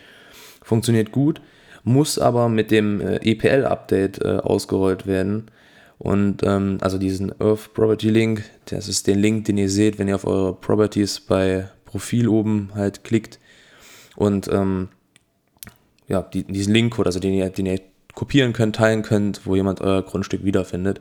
Funktioniert 0.62 1.12
gut, 1.12 1.42
muss 1.84 2.20
aber 2.20 2.50
mit 2.50 2.70
dem 2.70 3.02
äh, 3.02 3.16
EPL-Update 3.16 4.22
äh, 4.22 4.38
ausgerollt 4.44 5.08
werden. 5.08 5.50
Und 5.98 6.44
ähm, 6.44 6.78
also 6.82 7.00
diesen 7.00 7.34
Earth 7.42 7.74
Property 7.74 8.12
Link, 8.12 8.44
das 8.66 8.88
ist 8.88 9.08
den 9.08 9.18
Link, 9.18 9.46
den 9.46 9.58
ihr 9.58 9.72
seht, 9.72 9.98
wenn 9.98 10.08
ihr 10.08 10.16
auf 10.16 10.28
eure 10.28 10.54
Properties 10.54 11.20
bei 11.20 11.68
Profil 11.86 12.28
oben 12.28 12.70
halt 12.76 13.04
klickt. 13.04 13.40
Und 14.16 14.48
ähm, 14.54 14.90
ja, 16.10 16.22
die, 16.22 16.44
diesen 16.44 16.74
Link 16.74 17.00
oder 17.00 17.08
also 17.08 17.20
den 17.20 17.34
ihr, 17.34 17.50
den 17.50 17.66
ihr 17.66 17.80
kopieren 18.14 18.54
könnt, 18.54 18.76
teilen 18.76 19.04
könnt, 19.04 19.46
wo 19.46 19.56
jemand 19.56 19.82
euer 19.82 20.02
Grundstück 20.02 20.44
wiederfindet. 20.44 21.00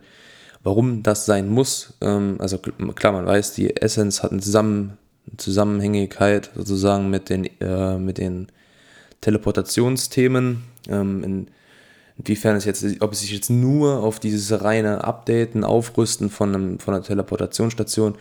Warum 0.63 1.03
das 1.03 1.27
sein 1.27 1.49
muss, 1.49 1.95
ähm, 2.01 2.37
also 2.39 2.59
klar, 2.59 3.13
man 3.13 3.27
weiß, 3.27 3.55
die 3.55 3.77
Essence 3.77 4.23
hat 4.23 4.33
eine 4.33 4.41
Zusammen 4.41 4.99
Zusammenhängigkeit 5.37 6.51
sozusagen 6.55 7.11
mit 7.11 7.29
den, 7.29 7.45
äh, 7.61 7.99
mit 7.99 8.19
den 8.19 8.49
Teleportationsthemen. 9.21 10.63
Ähm, 10.89 11.25
in, 11.25 11.47
inwiefern 12.17 12.57
es 12.57 12.65
jetzt, 12.65 12.85
ob 13.01 13.13
es 13.13 13.21
sich 13.21 13.33
jetzt 13.33 13.51
nur 13.51 14.03
auf 14.03 14.19
dieses 14.21 14.63
reine 14.63 15.05
Updaten, 15.05 15.65
Aufrüsten 15.65 16.31
von, 16.31 16.55
einem, 16.55 16.79
von 16.79 16.95
einer 16.95 17.03
Teleportationsstation 17.03 18.17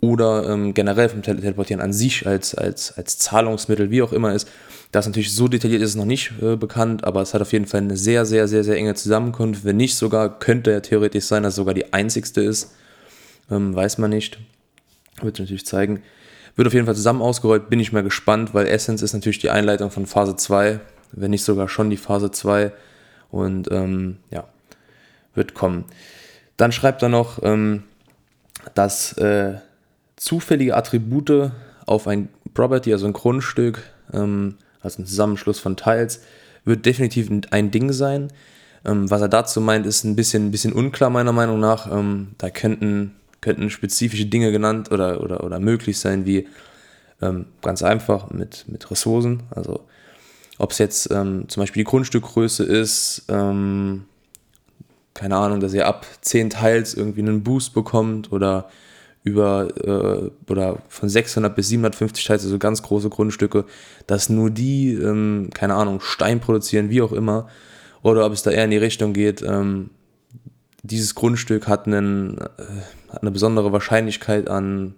oder 0.00 0.48
ähm, 0.48 0.74
generell 0.74 1.08
vom 1.08 1.22
Teleportieren 1.22 1.80
an 1.80 1.92
sich 1.92 2.26
als, 2.26 2.54
als, 2.54 2.96
als 2.96 3.18
Zahlungsmittel, 3.18 3.90
wie 3.90 4.02
auch 4.02 4.12
immer 4.12 4.34
ist. 4.34 4.48
Das 4.92 5.06
natürlich 5.06 5.34
so 5.34 5.48
detailliert 5.48 5.82
ist 5.82 5.90
es 5.90 5.96
noch 5.96 6.04
nicht 6.04 6.32
äh, 6.40 6.56
bekannt, 6.56 7.04
aber 7.04 7.20
es 7.20 7.34
hat 7.34 7.42
auf 7.42 7.52
jeden 7.52 7.66
Fall 7.66 7.80
eine 7.80 7.96
sehr, 7.96 8.24
sehr, 8.24 8.48
sehr, 8.48 8.64
sehr 8.64 8.76
enge 8.76 8.94
Zusammenkunft. 8.94 9.64
Wenn 9.64 9.76
nicht 9.76 9.96
sogar, 9.96 10.38
könnte 10.38 10.70
ja 10.70 10.80
theoretisch 10.80 11.24
sein, 11.24 11.42
dass 11.42 11.54
es 11.54 11.56
sogar 11.56 11.74
die 11.74 11.92
einzigste 11.92 12.40
ist. 12.40 12.72
Ähm, 13.50 13.74
weiß 13.74 13.98
man 13.98 14.10
nicht. 14.10 14.38
Wird 15.20 15.38
natürlich 15.38 15.66
zeigen. 15.66 16.02
Wird 16.54 16.68
auf 16.68 16.74
jeden 16.74 16.86
Fall 16.86 16.94
zusammen 16.94 17.20
ausgerollt, 17.20 17.68
bin 17.68 17.80
ich 17.80 17.92
mal 17.92 18.02
gespannt, 18.02 18.54
weil 18.54 18.66
Essence 18.66 19.02
ist 19.02 19.12
natürlich 19.12 19.38
die 19.38 19.50
Einleitung 19.50 19.90
von 19.90 20.06
Phase 20.06 20.36
2, 20.36 20.80
wenn 21.12 21.30
nicht 21.30 21.44
sogar 21.44 21.68
schon 21.68 21.90
die 21.90 21.98
Phase 21.98 22.30
2. 22.30 22.72
Und 23.30 23.70
ähm, 23.70 24.16
ja, 24.30 24.44
wird 25.34 25.52
kommen. 25.52 25.84
Dann 26.56 26.72
schreibt 26.72 27.02
er 27.02 27.10
noch, 27.10 27.42
ähm, 27.42 27.82
dass 28.74 29.12
äh, 29.18 29.54
zufällige 30.16 30.76
Attribute 30.76 31.50
auf 31.84 32.08
ein 32.08 32.28
Property, 32.54 32.92
also 32.92 33.06
ein 33.06 33.12
Grundstück, 33.12 33.82
ähm, 34.12 34.56
also 34.86 35.02
ein 35.02 35.06
Zusammenschluss 35.06 35.58
von 35.58 35.76
Teils, 35.76 36.20
wird 36.64 36.86
definitiv 36.86 37.30
ein 37.50 37.70
Ding 37.70 37.92
sein. 37.92 38.28
Ähm, 38.84 39.10
was 39.10 39.20
er 39.20 39.28
dazu 39.28 39.60
meint, 39.60 39.86
ist 39.86 40.04
ein 40.04 40.16
bisschen, 40.16 40.46
ein 40.46 40.50
bisschen 40.50 40.72
unklar 40.72 41.10
meiner 41.10 41.32
Meinung 41.32 41.60
nach. 41.60 41.90
Ähm, 41.90 42.28
da 42.38 42.50
könnten, 42.50 43.16
könnten 43.40 43.68
spezifische 43.70 44.26
Dinge 44.26 44.52
genannt 44.52 44.90
oder, 44.90 45.20
oder, 45.22 45.44
oder 45.44 45.60
möglich 45.60 45.98
sein, 45.98 46.24
wie 46.24 46.48
ähm, 47.20 47.46
ganz 47.62 47.82
einfach 47.82 48.30
mit, 48.30 48.64
mit 48.68 48.90
Ressourcen. 48.90 49.42
Also 49.50 49.84
ob 50.58 50.70
es 50.70 50.78
jetzt 50.78 51.10
ähm, 51.10 51.48
zum 51.48 51.62
Beispiel 51.62 51.80
die 51.80 51.90
Grundstückgröße 51.90 52.64
ist, 52.64 53.24
ähm, 53.28 54.04
keine 55.14 55.36
Ahnung, 55.36 55.60
dass 55.60 55.72
ihr 55.72 55.86
ab 55.86 56.06
10 56.20 56.50
Teils 56.50 56.94
irgendwie 56.94 57.20
einen 57.20 57.42
Boost 57.42 57.74
bekommt 57.74 58.32
oder 58.32 58.68
über 59.26 59.68
äh, 59.82 60.50
oder 60.50 60.78
von 60.88 61.08
600 61.08 61.54
bis 61.56 61.68
750 61.68 62.24
Teils, 62.24 62.44
also 62.44 62.58
ganz 62.60 62.80
große 62.82 63.10
Grundstücke, 63.10 63.64
dass 64.06 64.28
nur 64.28 64.50
die, 64.50 64.92
ähm, 64.92 65.50
keine 65.52 65.74
Ahnung, 65.74 66.00
Stein 66.00 66.38
produzieren, 66.38 66.90
wie 66.90 67.02
auch 67.02 67.10
immer, 67.10 67.48
oder 68.02 68.24
ob 68.24 68.32
es 68.32 68.44
da 68.44 68.52
eher 68.52 68.64
in 68.64 68.70
die 68.70 68.76
Richtung 68.76 69.12
geht, 69.12 69.42
ähm, 69.42 69.90
dieses 70.84 71.16
Grundstück 71.16 71.66
hat, 71.66 71.88
einen, 71.88 72.38
äh, 72.38 73.12
hat 73.12 73.22
eine 73.22 73.32
besondere 73.32 73.72
Wahrscheinlichkeit 73.72 74.48
an 74.48 74.94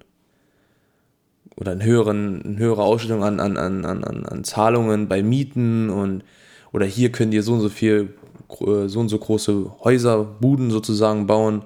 oder 1.56 1.72
eine, 1.72 1.84
höheren, 1.84 2.42
eine 2.44 2.58
höhere 2.58 2.82
Ausstellung 2.82 3.24
an, 3.24 3.40
an, 3.40 3.56
an, 3.56 3.86
an, 3.86 4.26
an 4.26 4.44
Zahlungen 4.44 5.08
bei 5.08 5.22
Mieten 5.22 5.88
und 5.88 6.22
oder 6.70 6.84
hier 6.84 7.10
könnt 7.12 7.32
ihr 7.32 7.42
so 7.42 7.54
und 7.54 7.60
so 7.60 7.70
viel, 7.70 8.12
äh, 8.60 8.88
so 8.88 9.00
und 9.00 9.08
so 9.08 9.18
große 9.18 9.72
Häuser, 9.84 10.22
Buden 10.22 10.70
sozusagen 10.70 11.26
bauen 11.26 11.62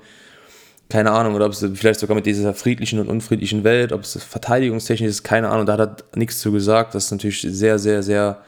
keine 0.93 1.13
Ahnung, 1.13 1.35
oder 1.35 1.47
ob 1.47 1.53
es 1.53 1.67
vielleicht 1.75 2.01
sogar 2.01 2.15
mit 2.15 2.27
dieser 2.27 2.53
friedlichen 2.53 2.99
und 2.99 3.09
unfriedlichen 3.09 3.65
Welt, 3.65 3.93
ob 3.93 4.03
es 4.03 4.23
verteidigungstechnisch 4.23 5.09
ist, 5.09 5.23
keine 5.23 5.49
Ahnung, 5.49 5.65
da 5.65 5.79
hat 5.79 6.05
er 6.13 6.19
nichts 6.19 6.39
zu 6.39 6.53
gesagt. 6.53 6.95
Das 6.95 7.07
ist 7.07 7.11
natürlich 7.13 7.41
sehr, 7.41 7.79
sehr, 7.79 8.03
sehr 8.03 8.43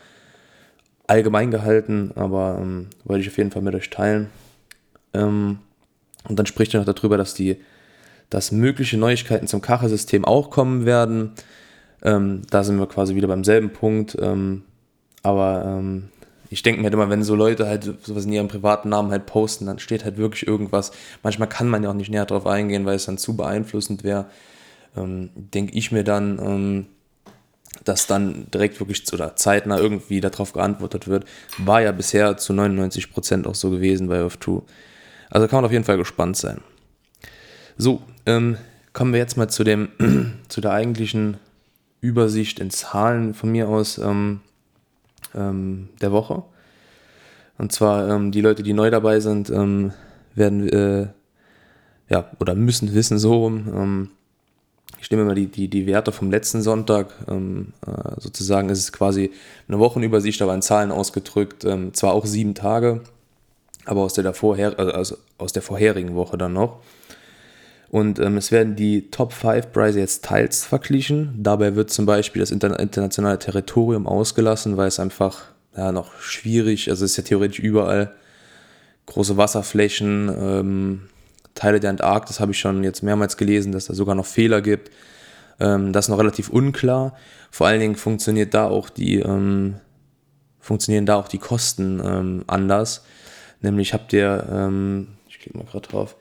allgemein 1.06 1.50
gehalten, 1.50 2.12
aber 2.16 2.58
ähm, 2.60 2.88
wollte 3.04 3.22
ich 3.22 3.28
auf 3.28 3.38
jeden 3.38 3.50
Fall 3.50 3.62
mit 3.62 3.74
euch 3.74 3.88
teilen. 3.88 4.28
Ähm, 5.14 5.60
und 6.28 6.38
dann 6.38 6.44
spricht 6.44 6.74
er 6.74 6.80
noch 6.80 6.92
darüber, 6.92 7.16
dass 7.16 7.32
die, 7.32 7.56
dass 8.28 8.52
mögliche 8.52 8.98
Neuigkeiten 8.98 9.46
zum 9.46 9.62
Kachelsystem 9.62 10.26
auch 10.26 10.50
kommen 10.50 10.84
werden. 10.84 11.32
Ähm, 12.02 12.42
da 12.50 12.62
sind 12.62 12.78
wir 12.78 12.88
quasi 12.88 13.14
wieder 13.14 13.28
beim 13.28 13.44
selben 13.44 13.70
Punkt. 13.70 14.18
Ähm, 14.20 14.64
aber 15.22 15.64
ähm, 15.66 16.10
ich 16.54 16.62
denke 16.62 16.80
mir 16.80 16.84
halt 16.84 16.94
immer, 16.94 17.10
wenn 17.10 17.24
so 17.24 17.34
Leute 17.34 17.66
halt 17.66 17.82
sowas 18.04 18.26
in 18.26 18.32
ihrem 18.32 18.46
privaten 18.46 18.88
Namen 18.88 19.10
halt 19.10 19.26
posten, 19.26 19.66
dann 19.66 19.80
steht 19.80 20.04
halt 20.04 20.18
wirklich 20.18 20.46
irgendwas. 20.46 20.92
Manchmal 21.24 21.48
kann 21.48 21.68
man 21.68 21.82
ja 21.82 21.90
auch 21.90 21.94
nicht 21.94 22.10
näher 22.10 22.26
drauf 22.26 22.46
eingehen, 22.46 22.86
weil 22.86 22.94
es 22.94 23.06
dann 23.06 23.18
zu 23.18 23.36
beeinflussend 23.36 24.04
wäre. 24.04 24.26
Ähm, 24.96 25.30
denke 25.34 25.76
ich 25.76 25.90
mir 25.90 26.04
dann, 26.04 26.38
ähm, 26.38 26.86
dass 27.82 28.06
dann 28.06 28.46
direkt 28.54 28.78
wirklich 28.78 29.12
oder 29.12 29.34
zeitnah 29.34 29.78
irgendwie 29.78 30.20
darauf 30.20 30.52
geantwortet 30.52 31.08
wird. 31.08 31.24
War 31.58 31.82
ja 31.82 31.90
bisher 31.90 32.36
zu 32.36 32.52
99% 32.52 33.48
auch 33.48 33.56
so 33.56 33.70
gewesen 33.70 34.06
bei 34.06 34.20
Earth2. 34.20 34.62
Also 35.30 35.48
kann 35.48 35.56
man 35.56 35.64
auf 35.64 35.72
jeden 35.72 35.84
Fall 35.84 35.98
gespannt 35.98 36.36
sein. 36.36 36.60
So, 37.76 38.00
ähm, 38.26 38.58
kommen 38.92 39.12
wir 39.12 39.18
jetzt 39.18 39.36
mal 39.36 39.48
zu 39.48 39.64
dem, 39.64 39.88
zu 40.48 40.60
der 40.60 40.70
eigentlichen 40.70 41.38
Übersicht 42.00 42.60
in 42.60 42.70
Zahlen 42.70 43.34
von 43.34 43.50
mir 43.50 43.68
aus. 43.68 43.98
Ähm, 43.98 44.40
ähm, 45.36 45.88
der 46.00 46.12
Woche. 46.12 46.42
Und 47.58 47.72
zwar 47.72 48.08
ähm, 48.08 48.32
die 48.32 48.40
Leute, 48.40 48.62
die 48.62 48.72
neu 48.72 48.90
dabei 48.90 49.20
sind, 49.20 49.50
ähm, 49.50 49.92
werden 50.34 50.68
äh, 50.68 51.08
ja 52.08 52.30
oder 52.40 52.54
müssen 52.54 52.94
wissen 52.94 53.18
so 53.18 53.46
ähm, 53.46 54.10
ich 55.04 55.10
nehme 55.10 55.24
mal 55.26 55.34
die, 55.34 55.48
die, 55.48 55.68
die 55.68 55.86
Werte 55.86 56.12
vom 56.12 56.30
letzten 56.30 56.62
Sonntag, 56.62 57.12
ähm, 57.28 57.74
äh, 57.86 58.18
sozusagen 58.18 58.70
ist 58.70 58.78
es 58.78 58.90
quasi 58.90 59.32
eine 59.68 59.78
Wochenübersicht, 59.78 60.40
aber 60.40 60.54
in 60.54 60.62
Zahlen 60.62 60.90
ausgedrückt, 60.90 61.64
ähm, 61.64 61.92
zwar 61.92 62.14
auch 62.14 62.24
sieben 62.24 62.54
Tage, 62.54 63.02
aber 63.84 64.00
aus 64.00 64.14
der, 64.14 64.32
vorher, 64.32 64.78
also 64.78 65.18
aus 65.36 65.52
der 65.52 65.60
vorherigen 65.60 66.14
Woche 66.14 66.38
dann 66.38 66.54
noch. 66.54 66.80
Und 67.94 68.18
ähm, 68.18 68.36
es 68.38 68.50
werden 68.50 68.74
die 68.74 69.08
Top 69.12 69.32
5 69.32 69.70
Preise 69.70 70.00
jetzt 70.00 70.24
teils 70.24 70.64
verglichen. 70.64 71.32
Dabei 71.38 71.76
wird 71.76 71.90
zum 71.90 72.06
Beispiel 72.06 72.40
das 72.40 72.50
internationale 72.50 73.38
Territorium 73.38 74.08
ausgelassen, 74.08 74.76
weil 74.76 74.88
es 74.88 74.98
einfach 74.98 75.44
ja, 75.76 75.92
noch 75.92 76.12
schwierig, 76.18 76.90
also 76.90 77.04
es 77.04 77.12
ist 77.12 77.18
ja 77.18 77.22
theoretisch 77.22 77.60
überall 77.60 78.12
große 79.06 79.36
Wasserflächen, 79.36 80.28
ähm, 80.28 81.02
Teile 81.54 81.78
der 81.78 81.90
Antarktis 81.90 82.40
habe 82.40 82.50
ich 82.50 82.58
schon 82.58 82.82
jetzt 82.82 83.04
mehrmals 83.04 83.36
gelesen, 83.36 83.70
dass 83.70 83.86
da 83.86 83.94
sogar 83.94 84.16
noch 84.16 84.26
Fehler 84.26 84.60
gibt. 84.60 84.90
Ähm, 85.60 85.92
das 85.92 86.06
ist 86.06 86.08
noch 86.08 86.18
relativ 86.18 86.48
unklar. 86.48 87.14
Vor 87.52 87.68
allen 87.68 87.78
Dingen 87.78 87.94
funktioniert 87.94 88.54
da 88.54 88.66
auch 88.66 88.90
die, 88.90 89.20
ähm, 89.20 89.76
funktionieren 90.58 91.06
da 91.06 91.14
auch 91.14 91.28
die 91.28 91.38
Kosten 91.38 92.02
ähm, 92.04 92.42
anders. 92.48 93.04
Nämlich 93.60 93.94
habt 93.94 94.12
ihr, 94.12 94.48
ähm, 94.50 95.10
ich 95.28 95.38
klicke 95.38 95.58
mal 95.58 95.64
gerade 95.64 95.88
drauf, 95.88 96.16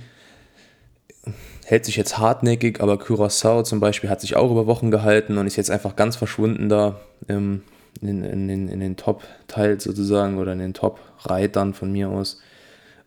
hält 1.64 1.84
sich 1.84 1.96
jetzt 1.96 2.18
hartnäckig, 2.18 2.80
aber 2.80 2.94
Curaçao 2.94 3.64
zum 3.64 3.80
Beispiel 3.80 4.10
hat 4.10 4.20
sich 4.20 4.36
auch 4.36 4.50
über 4.50 4.66
Wochen 4.66 4.90
gehalten 4.90 5.38
und 5.38 5.46
ist 5.46 5.56
jetzt 5.56 5.70
einfach 5.70 5.96
ganz 5.96 6.16
verschwunden 6.16 6.68
da 6.68 7.00
ähm, 7.28 7.62
in, 8.02 8.22
in, 8.22 8.48
in, 8.48 8.68
in, 8.68 8.80
den 8.80 8.96
Top-Teils 8.96 9.84
sozusagen 9.84 10.38
oder 10.38 10.52
in 10.52 10.58
den 10.58 10.74
Top-Reitern 10.74 11.74
von 11.74 11.90
mir 11.90 12.10
aus. 12.10 12.40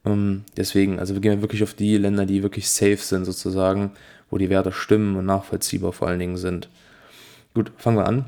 Ähm, 0.06 0.44
deswegen, 0.56 1.00
also 1.00 1.14
wir 1.14 1.22
gehen 1.22 1.42
wirklich 1.42 1.64
auf 1.64 1.74
die 1.74 1.98
Länder, 1.98 2.26
die 2.26 2.42
wirklich 2.42 2.70
safe 2.70 2.98
sind 2.98 3.26
sozusagen 3.26 3.92
wo 4.30 4.38
die 4.38 4.50
Werte 4.50 4.72
stimmen 4.72 5.16
und 5.16 5.26
nachvollziehbar 5.26 5.94
vor 5.94 6.08
allen 6.08 6.20
Dingen 6.20 6.38
sind. 6.38 6.70
Gut, 7.54 7.72
fangen 7.78 7.98
wir 7.98 8.06
an. 8.06 8.26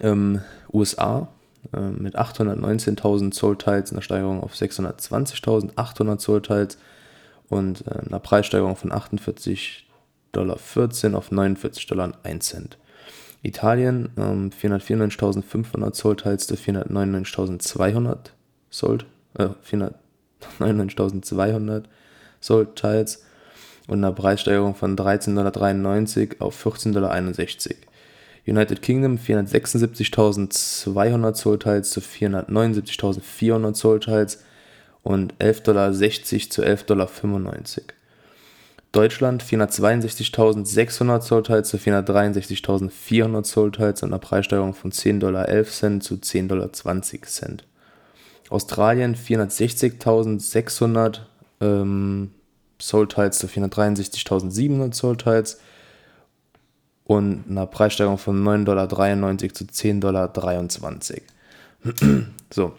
Ähm, 0.00 0.40
USA 0.72 1.28
äh, 1.72 1.80
mit 1.80 2.18
819.000 2.18 3.32
Zollteils, 3.32 3.92
einer 3.92 4.02
Steigerung 4.02 4.42
auf 4.42 4.54
620.800 4.54 6.18
Zollteils 6.18 6.78
und 7.48 7.86
äh, 7.86 8.06
einer 8.06 8.20
Preissteigerung 8.20 8.76
von 8.76 8.92
48,14 8.92 9.82
Dollar 10.32 10.54
auf 10.54 11.32
49,01 11.32 11.88
Dollar. 11.88 12.12
Italien 13.42 14.10
ähm, 14.16 14.50
494.500 14.50 15.94
Sold 15.94 16.20
teils 16.20 16.46
zu 16.46 16.54
499.200 16.54 18.30
Sold, 18.70 19.06
äh, 19.38 19.48
499.200 20.50 21.84
Sold 22.40 22.76
teils 22.76 23.25
und 23.86 23.98
einer 23.98 24.12
Preissteigerung 24.12 24.74
von 24.74 24.96
13,93 24.96 26.38
Dollar 26.38 26.46
auf 26.46 26.66
14,61 26.66 26.92
Dollar. 26.92 27.14
United 28.46 28.80
Kingdom 28.80 29.16
476.200 29.16 31.34
Zollteils 31.34 31.90
zu 31.90 32.00
479.400 32.00 33.74
Zollteils 33.74 34.42
und 35.02 35.34
11,60 35.34 35.62
Dollar 35.64 35.92
zu 35.92 36.62
11,95 36.62 36.86
Dollar. 36.86 37.10
Deutschland 38.92 39.42
462.600 39.42 41.20
Zollteils 41.20 41.68
zu 41.68 41.76
463.400 41.76 43.42
Zollteils 43.42 44.02
und 44.02 44.08
einer 44.10 44.18
Preissteigerung 44.18 44.72
von 44.74 44.90
10,11 44.90 45.18
Dollar 45.18 45.46
zu 46.00 46.14
10,20 46.14 46.48
Dollar. 46.48 46.70
Australien 48.48 49.16
460.600 49.16 51.18
ähm, 51.60 52.30
Zollteils 52.78 53.38
zu 53.38 53.46
463.700 53.46 54.92
Zollteils 54.92 55.60
und 57.04 57.44
einer 57.48 57.66
Preissteigerung 57.66 58.18
von 58.18 58.42
9,93 58.42 58.64
Dollar 58.64 58.88
zu 58.88 59.64
10,23 59.64 60.00
Dollar. 60.00 60.32
so, 62.50 62.72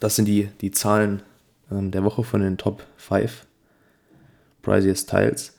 das 0.00 0.16
sind 0.16 0.26
die, 0.26 0.48
die 0.60 0.70
Zahlen 0.70 1.22
ähm, 1.70 1.90
der 1.90 2.04
Woche 2.04 2.24
von 2.24 2.40
den 2.40 2.56
Top 2.56 2.84
5 2.96 3.46
Priciest 4.62 5.08
Tiles. 5.08 5.56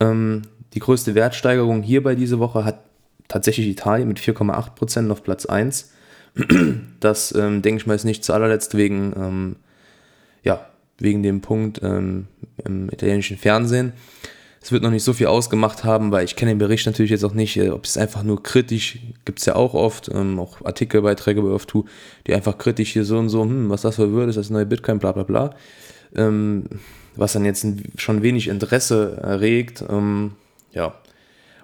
Ähm, 0.00 0.42
die 0.74 0.80
größte 0.80 1.14
Wertsteigerung 1.14 1.82
hierbei 1.82 2.14
diese 2.14 2.38
Woche 2.38 2.64
hat 2.64 2.80
tatsächlich 3.28 3.68
Italien 3.68 4.08
mit 4.08 4.18
4,8% 4.18 5.10
auf 5.10 5.22
Platz 5.22 5.46
1. 5.46 5.92
Das 7.00 7.34
ähm, 7.34 7.62
denke 7.62 7.80
ich 7.80 7.86
mal 7.88 7.94
ist 7.94 8.04
nicht 8.04 8.24
zu 8.24 8.32
allerletzt 8.32 8.76
wegen, 8.76 9.12
ähm, 9.16 9.56
ja, 10.44 10.64
wegen 10.98 11.24
dem 11.24 11.40
Punkt 11.40 11.80
ähm, 11.82 12.28
im 12.64 12.88
italienischen 12.90 13.36
Fernsehen 13.36 13.92
es 14.62 14.70
wird 14.70 14.84
noch 14.84 14.90
nicht 14.90 15.02
so 15.02 15.12
viel 15.12 15.26
ausgemacht 15.26 15.82
haben, 15.82 16.12
weil 16.12 16.24
ich 16.24 16.36
kenne 16.36 16.52
den 16.52 16.58
Bericht 16.58 16.86
natürlich 16.86 17.10
jetzt 17.10 17.24
auch 17.24 17.34
nicht, 17.34 17.56
äh, 17.56 17.70
ob 17.70 17.84
es 17.84 17.98
einfach 17.98 18.22
nur 18.22 18.42
kritisch, 18.42 19.00
gibt 19.24 19.40
es 19.40 19.46
ja 19.46 19.56
auch 19.56 19.74
oft, 19.74 20.08
ähm, 20.08 20.38
auch 20.38 20.64
Artikelbeiträge 20.64 21.42
bei 21.42 21.48
OFTU, 21.48 21.84
die 22.26 22.34
einfach 22.34 22.58
kritisch 22.58 22.92
hier 22.92 23.04
so 23.04 23.18
und 23.18 23.28
so, 23.28 23.42
hm, 23.42 23.68
was 23.68 23.82
das 23.82 23.96
für 23.96 24.12
würde, 24.12 24.30
ist 24.30 24.36
das 24.36 24.50
neue 24.50 24.66
Bitcoin, 24.66 25.00
bla 25.00 25.12
bla 25.12 25.24
bla. 25.24 25.54
Ähm, 26.14 26.64
was 27.16 27.32
dann 27.32 27.44
jetzt 27.44 27.66
schon 27.96 28.22
wenig 28.22 28.48
Interesse 28.48 29.18
erregt, 29.20 29.84
ähm, 29.88 30.32
ja. 30.72 30.94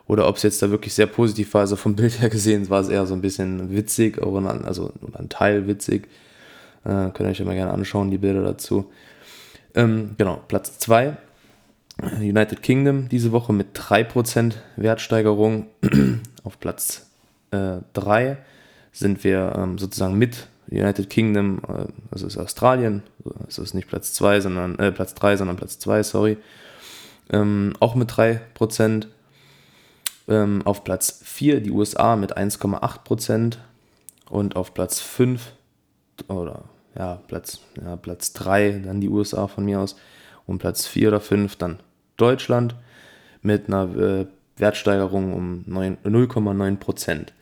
Oder 0.09 0.26
ob 0.26 0.37
es 0.37 0.43
jetzt 0.43 0.62
da 0.62 0.71
wirklich 0.71 0.95
sehr 0.95 1.07
positiv 1.07 1.55
war, 1.55 1.62
also 1.62 1.76
vom 1.76 1.95
Bild 1.97 2.21
her 2.21 2.31
gesehen 2.31 2.69
war 2.69 2.81
es 2.81 2.88
eher 2.88 3.07
so 3.07 3.14
ein 3.14 3.21
bisschen 3.21 3.75
witzig, 3.75 4.21
also 4.21 4.93
ein 5.12 5.28
Teil 5.28 5.69
witzig. 5.69 6.09
Äh, 6.85 7.11
könnt 7.12 7.21
ihr 7.21 7.28
euch 7.28 7.38
ja 7.38 7.45
mal 7.45 7.55
gerne 7.55 7.73
anschauen, 7.73 8.11
die 8.11 8.19
Bilder 8.19 8.43
dazu. 8.43 8.90
Ähm, 9.78 10.16
genau, 10.18 10.42
Platz 10.49 10.76
2 10.80 11.16
United 12.18 12.62
Kingdom 12.62 13.08
diese 13.08 13.30
Woche 13.30 13.52
mit 13.52 13.78
3% 13.78 14.54
Wertsteigerung. 14.76 15.66
Auf 16.44 16.58
Platz 16.58 17.06
3 17.50 18.25
äh, 18.25 18.37
sind 18.92 19.23
wir 19.23 19.54
ähm, 19.56 19.78
sozusagen 19.78 20.18
mit 20.18 20.49
United 20.68 21.08
Kingdom, 21.08 21.61
äh, 21.68 21.87
das 22.11 22.23
ist 22.23 22.37
Australien, 22.37 23.04
das 23.47 23.58
ist 23.58 23.75
nicht 23.75 23.88
Platz 23.88 24.12
2, 24.14 24.40
sondern 24.40 24.78
äh, 24.80 24.90
Platz 24.90 25.14
3, 25.14 25.37
sondern 25.37 25.56
Platz 25.56 25.78
2, 25.78 26.02
sorry. 26.02 26.38
Ähm, 27.30 27.75
auch 27.78 27.94
mit 27.94 28.11
3%. 28.11 29.06
Ähm, 30.26 30.62
auf 30.66 30.85
Platz 30.85 31.20
4 31.25 31.61
die 31.61 31.70
USA 31.70 32.16
mit 32.16 32.37
1,8% 32.37 33.58
und 34.28 34.56
auf 34.56 34.75
Platz 34.75 35.00
5 35.00 35.52
oder 36.26 36.64
ja, 36.99 37.21
Platz, 37.28 37.61
ja, 37.83 37.97
Platz 37.97 38.33
3 38.35 38.83
dann 38.85 39.01
die 39.01 39.09
USA 39.09 39.46
von 39.46 39.64
mir 39.64 39.81
aus 39.81 39.96
und 40.46 40.59
Platz 40.59 40.87
4 40.87 41.09
oder 41.09 41.20
5 41.20 41.57
dann 41.57 41.79
Deutschland 42.16 42.75
mit 43.40 43.68
einer 43.68 43.96
äh, 43.96 44.27
Wertsteigerung 44.57 45.33
um 45.33 45.64
0,9 45.68 46.77
Prozent. 46.77 47.33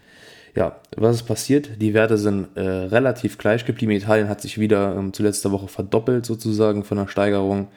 Ja, 0.54 0.76
was 0.96 1.16
ist 1.16 1.22
passiert? 1.24 1.82
Die 1.82 1.94
Werte 1.94 2.16
sind 2.16 2.48
äh, 2.56 2.60
relativ 2.60 3.38
gleich 3.38 3.64
geblieben. 3.64 3.92
Italien 3.92 4.28
hat 4.28 4.40
sich 4.40 4.58
wieder 4.58 4.94
ähm, 4.96 5.12
zu 5.12 5.22
letzter 5.22 5.52
Woche 5.52 5.68
verdoppelt 5.68 6.24
sozusagen 6.24 6.84
von 6.84 6.98
der 6.98 7.08
Steigerung. 7.08 7.68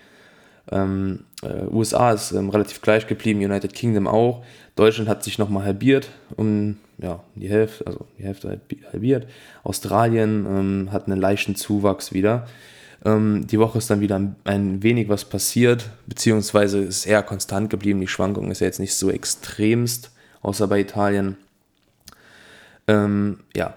Ähm, 0.71 1.25
äh, 1.41 1.65
USA 1.71 2.11
ist 2.11 2.31
ähm, 2.31 2.49
relativ 2.49 2.81
gleich 2.81 3.07
geblieben, 3.07 3.39
United 3.43 3.73
Kingdom 3.73 4.07
auch. 4.07 4.43
Deutschland 4.75 5.09
hat 5.09 5.23
sich 5.23 5.37
nochmal 5.37 5.63
halbiert, 5.65 6.09
um 6.35 6.77
ja, 6.97 7.21
die 7.35 7.49
Hälfte, 7.49 7.87
also 7.87 8.05
die 8.17 8.23
Hälfte 8.23 8.59
halbiert. 8.91 9.27
Australien 9.63 10.45
ähm, 10.45 10.89
hat 10.91 11.07
einen 11.07 11.19
leichten 11.19 11.55
Zuwachs 11.55 12.13
wieder. 12.13 12.47
Ähm, 13.05 13.47
die 13.47 13.59
Woche 13.59 13.77
ist 13.77 13.89
dann 13.89 14.01
wieder 14.01 14.21
ein 14.43 14.83
wenig 14.83 15.09
was 15.09 15.25
passiert, 15.25 15.89
beziehungsweise 16.07 16.79
ist 16.79 17.05
eher 17.05 17.23
konstant 17.23 17.69
geblieben. 17.69 18.01
Die 18.01 18.07
Schwankung 18.07 18.51
ist 18.51 18.59
ja 18.59 18.67
jetzt 18.67 18.79
nicht 18.79 18.95
so 18.95 19.09
extremst, 19.09 20.11
außer 20.41 20.67
bei 20.67 20.79
Italien. 20.79 21.37
Ähm, 22.87 23.39
ja, 23.55 23.75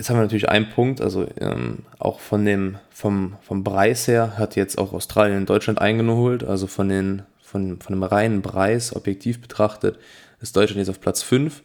jetzt 0.00 0.08
haben 0.08 0.16
wir 0.16 0.22
natürlich 0.22 0.48
einen 0.48 0.70
Punkt, 0.70 1.02
also 1.02 1.26
ähm, 1.38 1.80
auch 1.98 2.20
von 2.20 2.46
dem, 2.46 2.78
vom, 2.88 3.36
vom 3.42 3.62
Preis 3.62 4.08
her 4.08 4.38
hat 4.38 4.56
jetzt 4.56 4.78
auch 4.78 4.94
Australien 4.94 5.36
und 5.36 5.50
Deutschland 5.50 5.78
eingeholt, 5.78 6.42
also 6.42 6.66
von, 6.66 6.88
den, 6.88 7.22
von, 7.42 7.78
von 7.80 7.94
dem 7.94 8.02
reinen 8.02 8.40
Preis 8.40 8.96
objektiv 8.96 9.42
betrachtet 9.42 9.98
ist 10.40 10.56
Deutschland 10.56 10.78
jetzt 10.78 10.88
auf 10.88 11.02
Platz 11.02 11.22
5 11.22 11.62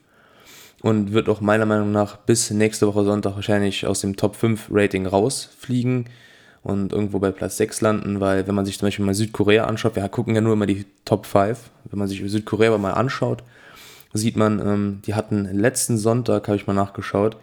und 0.82 1.14
wird 1.14 1.30
auch 1.30 1.40
meiner 1.40 1.66
Meinung 1.66 1.94
nach 1.94 2.18
bis 2.18 2.52
nächste 2.52 2.88
Woche 2.88 3.06
Sonntag 3.06 3.36
wahrscheinlich 3.36 3.88
aus 3.88 4.02
dem 4.02 4.18
Top 4.18 4.36
5 4.36 4.68
Rating 4.70 5.06
rausfliegen 5.06 6.10
und 6.62 6.92
irgendwo 6.92 7.20
bei 7.20 7.32
Platz 7.32 7.56
6 7.56 7.80
landen, 7.80 8.20
weil 8.20 8.48
wenn 8.48 8.56
man 8.56 8.66
sich 8.66 8.78
zum 8.78 8.88
Beispiel 8.88 9.06
mal 9.06 9.14
Südkorea 9.14 9.64
anschaut, 9.64 9.96
wir 9.96 10.10
gucken 10.10 10.36
ja 10.36 10.42
nur 10.42 10.52
immer 10.52 10.66
die 10.66 10.86
Top 11.06 11.26
5, 11.26 11.58
wenn 11.86 12.00
man 12.00 12.10
sich 12.10 12.22
Südkorea 12.26 12.78
mal 12.78 12.96
anschaut, 12.96 13.44
sieht 14.12 14.36
man, 14.36 14.60
ähm, 14.60 15.02
die 15.06 15.14
hatten 15.14 15.46
letzten 15.58 15.98
Sonntag, 15.98 16.50
habe 16.50 16.58
ich 16.58 16.68
mal 16.68 16.74
nachgeschaut, 16.74 17.38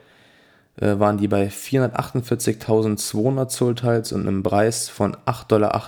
waren 0.76 1.18
die 1.18 1.28
bei 1.28 1.48
448.200 1.48 3.48
Zollteils 3.48 4.12
und 4.12 4.26
einem 4.26 4.42
Preis 4.42 4.88
von 4.88 5.14
8,78 5.26 5.48
Dollar 5.48 5.82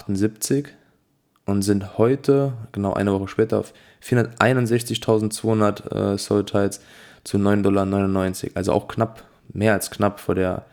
und 1.47 1.63
sind 1.63 1.99
heute, 1.99 2.53
genau 2.73 2.95
eine 2.95 3.13
Woche 3.13 3.29
später, 3.29 3.61
auf 3.61 3.73
461.200 4.03 6.15
äh, 6.15 6.17
Zollteils 6.17 6.81
zu 7.23 7.39
9,99 7.39 7.63
Dollar. 7.63 8.33
Also 8.55 8.73
auch 8.73 8.89
knapp, 8.89 9.25
mehr 9.53 9.73
als 9.73 9.91
knapp 9.91 10.21
vor 10.21 10.35
der 10.35 10.65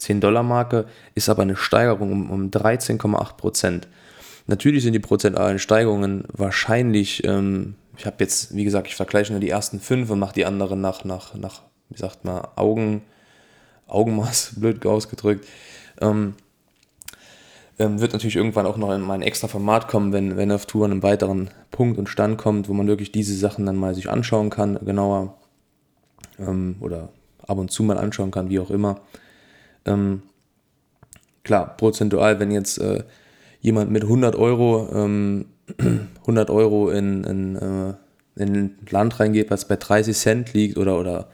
10-Dollar-Marke, 0.00 0.86
ist 1.14 1.28
aber 1.28 1.42
eine 1.42 1.56
Steigerung 1.56 2.12
um, 2.12 2.30
um 2.30 2.50
13,8 2.50 3.36
Prozent. 3.36 3.88
Natürlich 4.46 4.82
sind 4.82 4.92
die 4.92 4.98
prozentualen 4.98 5.58
Steigerungen 5.58 6.24
wahrscheinlich, 6.32 7.24
ähm, 7.24 7.74
ich 7.96 8.06
habe 8.06 8.16
jetzt, 8.20 8.56
wie 8.56 8.64
gesagt, 8.64 8.88
ich 8.88 8.96
vergleiche 8.96 9.32
nur 9.32 9.40
die 9.40 9.50
ersten 9.50 9.78
fünf 9.78 10.10
und 10.10 10.18
mache 10.18 10.34
die 10.34 10.46
anderen 10.46 10.80
nach, 10.80 11.04
nach, 11.04 11.34
nach, 11.34 11.62
wie 11.90 11.98
sagt 11.98 12.24
man, 12.24 12.42
Augen, 12.56 13.02
Augenmaß, 13.88 14.54
blöd 14.60 14.84
ausgedrückt. 14.86 15.46
Ähm, 16.00 16.34
ähm, 17.78 18.00
wird 18.00 18.12
natürlich 18.12 18.36
irgendwann 18.36 18.66
auch 18.66 18.76
noch 18.76 18.92
in 18.92 19.00
mein 19.00 19.22
extra 19.22 19.48
Format 19.48 19.88
kommen, 19.88 20.12
wenn, 20.12 20.36
wenn 20.36 20.52
auf 20.52 20.66
Tour 20.66 20.84
an 20.84 20.92
einem 20.92 21.02
weiteren 21.02 21.50
Punkt 21.70 21.98
und 21.98 22.08
Stand 22.08 22.38
kommt, 22.38 22.68
wo 22.68 22.74
man 22.74 22.86
wirklich 22.86 23.12
diese 23.12 23.34
Sachen 23.34 23.66
dann 23.66 23.76
mal 23.76 23.94
sich 23.94 24.10
anschauen 24.10 24.50
kann, 24.50 24.78
genauer 24.84 25.38
ähm, 26.38 26.76
oder 26.80 27.08
ab 27.46 27.58
und 27.58 27.70
zu 27.70 27.82
mal 27.82 27.98
anschauen 27.98 28.30
kann, 28.30 28.50
wie 28.50 28.60
auch 28.60 28.70
immer. 28.70 29.00
Ähm, 29.84 30.22
klar, 31.44 31.76
prozentual, 31.76 32.40
wenn 32.40 32.50
jetzt 32.50 32.78
äh, 32.78 33.04
jemand 33.60 33.90
mit 33.90 34.02
100 34.02 34.36
Euro, 34.36 34.88
ähm, 34.94 35.46
100 36.20 36.50
Euro 36.50 36.90
in, 36.90 37.24
in, 37.24 37.56
äh, 37.56 37.94
in 38.36 38.54
ein 38.54 38.78
Land 38.90 39.18
reingeht, 39.18 39.50
was 39.50 39.66
bei 39.66 39.76
30 39.76 40.16
Cent 40.16 40.52
liegt 40.52 40.76
oder, 40.76 40.98
oder 40.98 41.28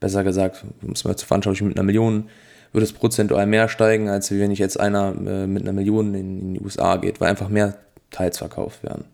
besser 0.00 0.24
gesagt, 0.24 0.64
um 0.82 0.92
es 0.92 1.04
mal 1.04 1.16
zu 1.16 1.26
veranschaulichen, 1.26 1.68
mit 1.68 1.76
einer 1.76 1.84
Million, 1.84 2.28
würde 2.72 2.84
es 2.84 2.92
prozentual 2.92 3.46
mehr 3.46 3.68
steigen, 3.68 4.08
als 4.08 4.30
wenn 4.30 4.50
ich 4.50 4.58
jetzt 4.58 4.78
einer 4.78 5.14
äh, 5.26 5.46
mit 5.46 5.62
einer 5.62 5.72
Million 5.72 6.14
in, 6.14 6.40
in, 6.40 6.54
die 6.54 6.60
USA 6.60 6.96
geht, 6.96 7.20
weil 7.20 7.30
einfach 7.30 7.48
mehr 7.48 7.78
Teils 8.10 8.38
verkauft 8.38 8.82
werden. 8.82 9.04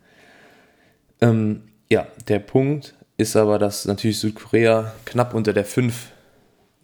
Ähm, 1.21 1.62
ja, 1.88 2.07
der 2.29 2.40
Punkt 2.40 2.95
ist 3.16 3.37
aber, 3.37 3.59
dass 3.59 3.85
natürlich 3.85 4.18
Südkorea 4.18 4.92
knapp 5.05 5.35
unter 5.35 5.53
der 5.53 5.64
5 5.64 6.12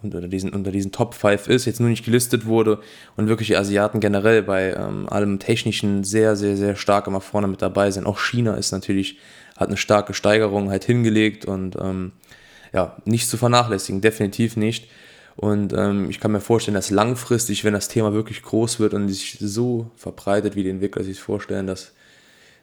unter 0.00 0.20
diesen, 0.28 0.52
unter 0.52 0.70
diesen 0.70 0.92
Top 0.92 1.14
5 1.14 1.48
ist, 1.48 1.64
jetzt 1.64 1.80
nur 1.80 1.88
nicht 1.88 2.04
gelistet 2.04 2.46
wurde 2.46 2.78
und 3.16 3.26
wirklich 3.26 3.48
die 3.48 3.56
Asiaten 3.56 3.98
generell 3.98 4.42
bei 4.42 4.72
ähm, 4.72 5.08
allem 5.08 5.40
Technischen 5.40 6.04
sehr, 6.04 6.36
sehr, 6.36 6.56
sehr 6.56 6.76
stark 6.76 7.06
immer 7.08 7.20
vorne 7.20 7.48
mit 7.48 7.62
dabei 7.62 7.90
sind. 7.90 8.06
Auch 8.06 8.18
China 8.18 8.54
ist 8.54 8.70
natürlich, 8.70 9.18
hat 9.56 9.68
eine 9.68 9.76
starke 9.76 10.14
Steigerung 10.14 10.70
halt 10.70 10.84
hingelegt 10.84 11.46
und 11.46 11.76
ähm, 11.80 12.12
ja, 12.72 12.96
nicht 13.04 13.28
zu 13.28 13.36
vernachlässigen, 13.36 14.00
definitiv 14.00 14.56
nicht. 14.56 14.88
Und 15.36 15.72
ähm, 15.72 16.10
ich 16.10 16.18
kann 16.18 16.32
mir 16.32 16.40
vorstellen, 16.40 16.74
dass 16.74 16.90
langfristig, 16.90 17.64
wenn 17.64 17.72
das 17.72 17.88
Thema 17.88 18.12
wirklich 18.12 18.42
groß 18.42 18.80
wird 18.80 18.94
und 18.94 19.08
sich 19.08 19.38
so 19.40 19.90
verbreitet, 19.96 20.56
wie 20.56 20.64
die 20.64 20.70
Entwickler 20.70 21.04
sich 21.04 21.20
vorstellen, 21.20 21.66
dass 21.66 21.92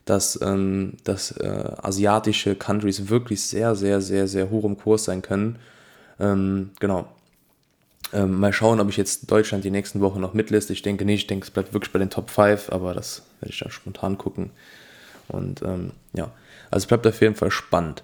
dass, 0.05 0.39
ähm, 0.41 0.93
dass 1.03 1.31
äh, 1.31 1.71
asiatische 1.81 2.55
Countries 2.55 3.09
wirklich 3.09 3.41
sehr, 3.41 3.75
sehr, 3.75 4.01
sehr, 4.01 4.27
sehr 4.27 4.49
hoch 4.51 4.63
im 4.63 4.77
Kurs 4.77 5.05
sein 5.05 5.21
können. 5.21 5.57
Ähm, 6.19 6.71
genau. 6.79 7.07
Ähm, 8.13 8.39
mal 8.39 8.53
schauen, 8.53 8.79
ob 8.79 8.89
ich 8.89 8.97
jetzt 8.97 9.29
Deutschland 9.31 9.63
die 9.63 9.71
nächsten 9.71 10.01
Wochen 10.01 10.21
noch 10.21 10.35
mitliste. 10.35 10.73
Ich 10.73 10.83
denke 10.83 11.05
nicht, 11.05 11.21
ich 11.21 11.27
denke, 11.27 11.45
es 11.45 11.51
bleibt 11.51 11.73
wirklich 11.73 11.91
bei 11.91 11.99
den 11.99 12.11
Top 12.11 12.29
5, 12.29 12.71
aber 12.71 12.93
das 12.93 13.23
werde 13.41 13.51
ich 13.51 13.59
dann 13.59 13.71
spontan 13.71 14.17
gucken. 14.19 14.51
Und 15.27 15.63
ähm, 15.63 15.91
ja, 16.13 16.31
also 16.69 16.83
es 16.83 16.85
bleibt 16.85 17.07
auf 17.07 17.19
jeden 17.19 17.35
Fall 17.35 17.49
spannend. 17.49 18.03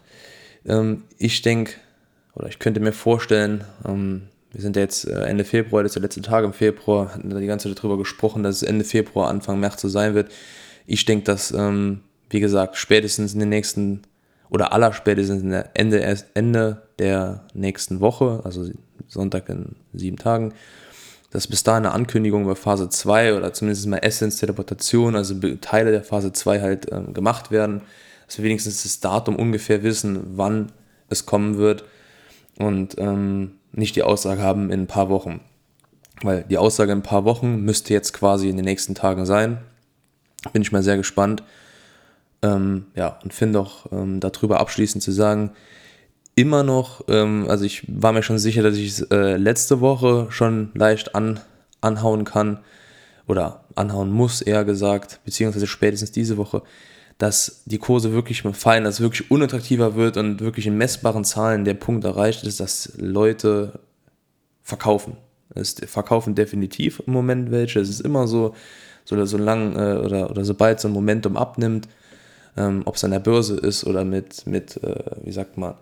Ähm, 0.65 1.03
ich 1.19 1.43
denke, 1.43 1.75
oder 2.33 2.47
ich 2.47 2.59
könnte 2.59 2.79
mir 2.79 2.93
vorstellen, 2.93 3.63
ähm, 3.87 4.23
wir 4.51 4.61
sind 4.61 4.75
ja 4.75 4.81
jetzt 4.81 5.07
äh, 5.07 5.23
Ende 5.23 5.45
Februar, 5.45 5.83
das 5.83 5.91
ist 5.91 5.95
der 5.95 6.03
letzte 6.03 6.21
Tag 6.21 6.43
im 6.43 6.53
Februar, 6.53 7.13
hatten 7.13 7.29
da 7.29 7.39
die 7.39 7.47
ganze 7.47 7.69
Zeit 7.69 7.79
darüber 7.79 7.97
gesprochen, 7.97 8.43
dass 8.43 8.57
es 8.57 8.63
Ende 8.63 8.83
Februar, 8.85 9.29
Anfang 9.29 9.59
März 9.59 9.81
so 9.81 9.89
sein 9.89 10.13
wird. 10.13 10.31
Ich 10.85 11.05
denke, 11.05 11.25
dass, 11.25 11.51
ähm, 11.51 12.01
wie 12.29 12.39
gesagt, 12.39 12.77
spätestens 12.77 13.33
in 13.33 13.39
den 13.39 13.49
nächsten 13.49 14.01
oder 14.49 14.73
aller 14.73 14.91
spätestens 14.91 15.43
Ende, 15.73 16.23
Ende 16.33 16.81
der 16.99 17.45
nächsten 17.53 18.01
Woche, 18.01 18.41
also 18.43 18.69
Sonntag 19.07 19.47
in 19.47 19.77
sieben 19.93 20.17
Tagen, 20.17 20.53
dass 21.31 21.47
bis 21.47 21.63
dahin 21.63 21.85
eine 21.85 21.93
Ankündigung 21.93 22.43
über 22.43 22.57
Phase 22.57 22.89
2 22.89 23.37
oder 23.37 23.53
zumindest 23.53 23.87
mal 23.87 23.97
Essence 23.97 24.35
Teleportation, 24.37 25.15
also 25.15 25.35
Teile 25.61 25.91
der 25.91 26.03
Phase 26.03 26.33
2 26.33 26.61
halt 26.61 26.91
ähm, 26.91 27.13
gemacht 27.13 27.51
werden, 27.51 27.81
dass 28.25 28.37
wir 28.37 28.43
wenigstens 28.43 28.83
das 28.83 28.99
Datum 28.99 29.37
ungefähr 29.37 29.83
wissen, 29.83 30.19
wann 30.35 30.73
es 31.07 31.25
kommen 31.25 31.57
wird 31.57 31.85
und 32.61 32.95
ähm, 32.97 33.53
nicht 33.71 33.95
die 33.95 34.03
Aussage 34.03 34.41
haben 34.41 34.69
in 34.69 34.81
ein 34.81 34.87
paar 34.87 35.09
Wochen. 35.09 35.41
Weil 36.21 36.45
die 36.49 36.57
Aussage 36.57 36.91
in 36.91 36.99
ein 36.99 37.03
paar 37.03 37.25
Wochen 37.25 37.61
müsste 37.61 37.93
jetzt 37.93 38.13
quasi 38.13 38.49
in 38.49 38.55
den 38.55 38.65
nächsten 38.65 38.95
Tagen 38.95 39.25
sein. 39.25 39.57
Bin 40.53 40.61
ich 40.61 40.71
mal 40.71 40.83
sehr 40.83 40.97
gespannt. 40.97 41.43
Ähm, 42.41 42.85
ja, 42.95 43.19
und 43.23 43.33
finde 43.33 43.59
auch 43.59 43.91
ähm, 43.91 44.19
darüber 44.19 44.59
abschließend 44.59 45.03
zu 45.03 45.11
sagen, 45.11 45.51
immer 46.35 46.63
noch, 46.63 47.05
ähm, 47.07 47.45
also 47.47 47.65
ich 47.65 47.83
war 47.87 48.13
mir 48.13 48.23
schon 48.23 48.39
sicher, 48.39 48.63
dass 48.63 48.75
ich 48.77 48.87
es 48.87 49.01
äh, 49.11 49.37
letzte 49.37 49.79
Woche 49.79 50.27
schon 50.29 50.71
leicht 50.73 51.13
an, 51.13 51.39
anhauen 51.81 52.23
kann 52.23 52.59
oder 53.27 53.63
anhauen 53.75 54.11
muss, 54.11 54.41
eher 54.41 54.65
gesagt, 54.65 55.19
beziehungsweise 55.23 55.67
spätestens 55.67 56.11
diese 56.11 56.37
Woche, 56.37 56.63
dass 57.21 57.61
die 57.65 57.77
Kurse 57.77 58.13
wirklich 58.13 58.43
mal 58.43 58.53
fallen, 58.53 58.83
dass 58.83 58.95
es 58.95 59.01
wirklich 59.01 59.29
unattraktiver 59.29 59.93
wird 59.93 60.17
und 60.17 60.41
wirklich 60.41 60.65
in 60.65 60.75
messbaren 60.75 61.23
Zahlen 61.23 61.65
der 61.65 61.75
Punkt 61.75 62.03
erreicht 62.03 62.43
ist, 62.45 62.59
dass 62.59 62.93
Leute 62.97 63.79
verkaufen. 64.63 65.17
Es 65.53 65.75
verkaufen 65.85 66.33
definitiv 66.33 67.03
im 67.05 67.13
Moment 67.13 67.51
welche. 67.51 67.79
Es 67.79 67.89
ist 67.89 67.99
immer 67.99 68.25
so, 68.25 68.55
so, 69.05 69.23
so 69.25 69.37
lang 69.37 69.75
äh, 69.75 69.97
oder, 69.97 70.31
oder 70.31 70.43
sobald 70.43 70.79
so 70.79 70.87
ein 70.87 70.95
Momentum 70.95 71.37
abnimmt, 71.37 71.87
ähm, 72.57 72.81
ob 72.85 72.95
es 72.95 73.03
an 73.03 73.11
der 73.11 73.19
Börse 73.19 73.55
ist 73.55 73.85
oder 73.85 74.03
mit, 74.03 74.47
mit 74.47 74.83
äh, 74.83 74.95
wie 75.23 75.31
sagt 75.31 75.59
man, 75.59 75.75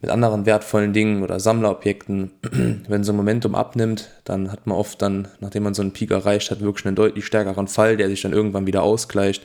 mit 0.00 0.12
anderen 0.12 0.46
wertvollen 0.46 0.92
Dingen 0.92 1.24
oder 1.24 1.40
Sammlerobjekten, 1.40 2.30
wenn 2.88 3.02
so 3.02 3.12
ein 3.12 3.16
Momentum 3.16 3.56
abnimmt, 3.56 4.08
dann 4.22 4.52
hat 4.52 4.68
man 4.68 4.78
oft 4.78 5.02
dann, 5.02 5.26
nachdem 5.40 5.64
man 5.64 5.74
so 5.74 5.82
einen 5.82 5.94
Peak 5.94 6.12
erreicht 6.12 6.52
hat, 6.52 6.60
wirklich 6.60 6.86
einen 6.86 6.94
deutlich 6.94 7.26
stärkeren 7.26 7.66
Fall, 7.66 7.96
der 7.96 8.06
sich 8.06 8.22
dann 8.22 8.32
irgendwann 8.32 8.68
wieder 8.68 8.84
ausgleicht. 8.84 9.44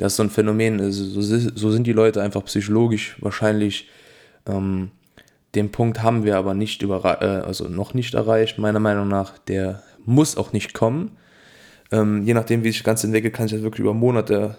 Das 0.00 0.14
ist 0.14 0.16
so 0.16 0.22
ein 0.22 0.30
Phänomen, 0.30 0.80
also 0.80 1.20
so, 1.20 1.70
sind 1.70 1.86
die 1.86 1.92
Leute 1.92 2.22
einfach 2.22 2.42
psychologisch 2.46 3.18
wahrscheinlich. 3.20 3.86
Ähm, 4.46 4.92
den 5.54 5.70
Punkt 5.70 6.02
haben 6.02 6.24
wir 6.24 6.38
aber 6.38 6.54
nicht 6.54 6.80
über, 6.80 7.04
äh, 7.20 7.46
also 7.46 7.68
noch 7.68 7.92
nicht 7.92 8.14
erreicht, 8.14 8.56
meiner 8.56 8.80
Meinung 8.80 9.08
nach. 9.08 9.36
Der 9.36 9.82
muss 10.06 10.38
auch 10.38 10.54
nicht 10.54 10.72
kommen. 10.72 11.18
Ähm, 11.92 12.22
je 12.24 12.32
nachdem, 12.32 12.64
wie 12.64 12.68
sich 12.68 12.78
das 12.78 12.86
Ganze 12.86 13.08
entwickelt, 13.08 13.34
kann 13.34 13.46
sich 13.46 13.58
das 13.58 13.62
wirklich 13.62 13.80
über 13.80 13.92
Monate 13.92 14.56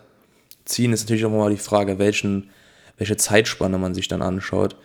ziehen. 0.66 0.94
Ist 0.94 1.06
natürlich 1.06 1.26
auch 1.26 1.32
mal 1.32 1.50
die 1.50 1.58
Frage, 1.58 1.98
welchen, 1.98 2.52
welche 2.98 3.18
Zeitspanne 3.18 3.80
man 3.80 3.96
sich 3.96 4.08
dann 4.08 4.22
anschaut. 4.22 4.76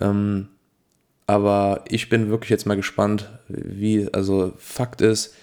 Ähm, 0.00 0.48
aber 1.28 1.84
ich 1.86 2.08
bin 2.08 2.30
wirklich 2.30 2.50
jetzt 2.50 2.66
mal 2.66 2.74
gespannt, 2.74 3.30
wie, 3.46 4.12
also 4.12 4.54
Fakt 4.58 5.02
ist, 5.02 5.36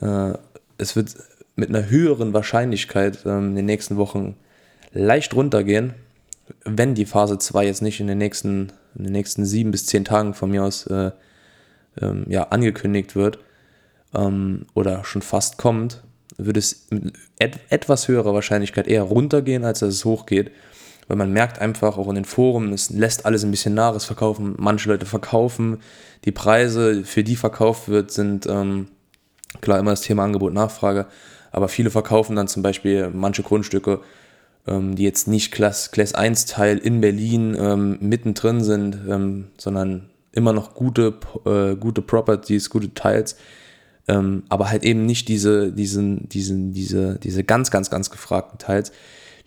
äh, 0.00 0.34
es 0.76 0.94
wird 0.94 1.16
mit 1.58 1.68
einer 1.68 1.90
höheren 1.90 2.32
Wahrscheinlichkeit 2.32 3.20
ähm, 3.26 3.50
in 3.50 3.56
den 3.56 3.66
nächsten 3.66 3.96
Wochen 3.96 4.36
leicht 4.92 5.34
runtergehen, 5.34 5.94
wenn 6.64 6.94
die 6.94 7.04
Phase 7.04 7.38
2 7.38 7.66
jetzt 7.66 7.82
nicht 7.82 8.00
in 8.00 8.06
den 8.06 8.18
nächsten, 8.18 8.72
in 8.96 9.04
den 9.04 9.12
nächsten 9.12 9.44
sieben 9.44 9.70
bis 9.70 9.84
zehn 9.86 10.04
Tagen 10.04 10.34
von 10.34 10.50
mir 10.50 10.64
aus 10.64 10.86
äh, 10.86 11.10
ähm, 12.00 12.24
ja, 12.28 12.44
angekündigt 12.44 13.16
wird 13.16 13.40
ähm, 14.14 14.66
oder 14.74 15.04
schon 15.04 15.20
fast 15.20 15.58
kommt, 15.58 16.02
würde 16.36 16.60
es 16.60 16.86
mit 16.90 17.14
et 17.40 17.58
etwas 17.70 18.06
höherer 18.06 18.34
Wahrscheinlichkeit 18.34 18.86
eher 18.86 19.02
runtergehen, 19.02 19.64
als 19.64 19.80
dass 19.80 19.94
es 19.94 20.04
hochgeht. 20.04 20.52
Weil 21.08 21.16
man 21.16 21.32
merkt 21.32 21.58
einfach 21.58 21.98
auch 21.98 22.08
in 22.08 22.16
den 22.16 22.24
Foren, 22.26 22.72
es 22.72 22.90
lässt 22.90 23.26
alles 23.26 23.42
ein 23.42 23.50
bisschen 23.50 23.74
nach, 23.74 23.94
es 23.94 24.04
verkaufen, 24.04 24.54
manche 24.58 24.90
Leute 24.90 25.06
verkaufen, 25.06 25.78
die 26.24 26.32
Preise, 26.32 27.02
für 27.04 27.24
die 27.24 27.36
verkauft 27.36 27.88
wird, 27.88 28.10
sind 28.10 28.46
ähm, 28.46 28.88
klar 29.60 29.78
immer 29.78 29.92
das 29.92 30.02
Thema 30.02 30.24
Angebot, 30.24 30.52
Nachfrage, 30.52 31.06
aber 31.50 31.68
viele 31.68 31.90
verkaufen 31.90 32.36
dann 32.36 32.48
zum 32.48 32.62
Beispiel 32.62 33.10
manche 33.12 33.42
Grundstücke, 33.42 34.00
ähm, 34.66 34.96
die 34.96 35.04
jetzt 35.04 35.28
nicht 35.28 35.52
Class, 35.52 35.90
Class 35.90 36.14
1 36.14 36.46
Teil 36.46 36.78
in 36.78 37.00
Berlin 37.00 37.56
ähm, 37.58 37.98
mittendrin 38.00 38.62
sind, 38.62 38.98
ähm, 39.08 39.48
sondern 39.56 40.10
immer 40.32 40.52
noch 40.52 40.74
gute, 40.74 41.14
äh, 41.44 41.74
gute 41.76 42.02
Properties, 42.02 42.70
gute 42.70 42.94
Teils, 42.94 43.36
ähm, 44.06 44.44
aber 44.48 44.70
halt 44.70 44.84
eben 44.84 45.06
nicht 45.06 45.28
diese, 45.28 45.72
diesen, 45.72 46.28
diesen, 46.28 46.72
diese, 46.72 47.18
diese 47.18 47.44
ganz, 47.44 47.70
ganz, 47.70 47.90
ganz 47.90 48.10
gefragten 48.10 48.58
Teils, 48.58 48.92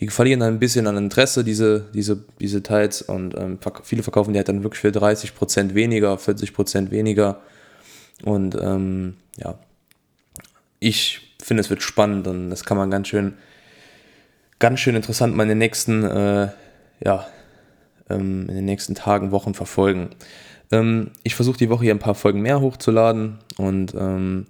die 0.01 0.07
verlieren 0.07 0.39
dann 0.39 0.55
ein 0.55 0.59
bisschen 0.59 0.87
an 0.87 0.97
Interesse, 0.97 1.43
diese, 1.43 1.85
diese, 1.93 2.25
diese 2.39 2.63
Teils. 2.63 3.03
Und 3.03 3.37
ähm, 3.37 3.59
viele 3.83 4.01
verkaufen 4.01 4.33
die 4.33 4.39
halt 4.39 4.49
dann 4.49 4.63
wirklich 4.63 4.81
für 4.81 4.89
30% 4.89 5.75
weniger, 5.75 6.15
40% 6.15 6.89
weniger. 6.89 7.41
Und 8.23 8.57
ähm, 8.59 9.17
ja, 9.37 9.59
ich 10.79 11.30
finde, 11.43 11.61
es 11.61 11.69
wird 11.69 11.81
spannend 11.81 12.27
und 12.27 12.49
das 12.49 12.65
kann 12.65 12.77
man 12.77 12.91
ganz 12.91 13.07
schön, 13.07 13.33
ganz 14.59 14.79
schön 14.79 14.95
interessant 14.95 15.35
mal 15.35 15.43
in 15.43 15.49
den 15.49 15.57
nächsten, 15.57 16.03
äh, 16.03 16.49
ja, 17.03 17.27
ähm, 18.09 18.47
in 18.49 18.55
den 18.55 18.65
nächsten 18.65 18.95
Tagen, 18.95 19.31
Wochen 19.31 19.53
verfolgen. 19.53 20.09
Ähm, 20.71 21.11
ich 21.23 21.35
versuche 21.35 21.57
die 21.57 21.69
Woche 21.69 21.83
hier 21.83 21.93
ein 21.93 21.99
paar 21.99 22.15
Folgen 22.15 22.41
mehr 22.41 22.61
hochzuladen 22.61 23.39
und 23.57 23.93
ähm, 23.93 24.47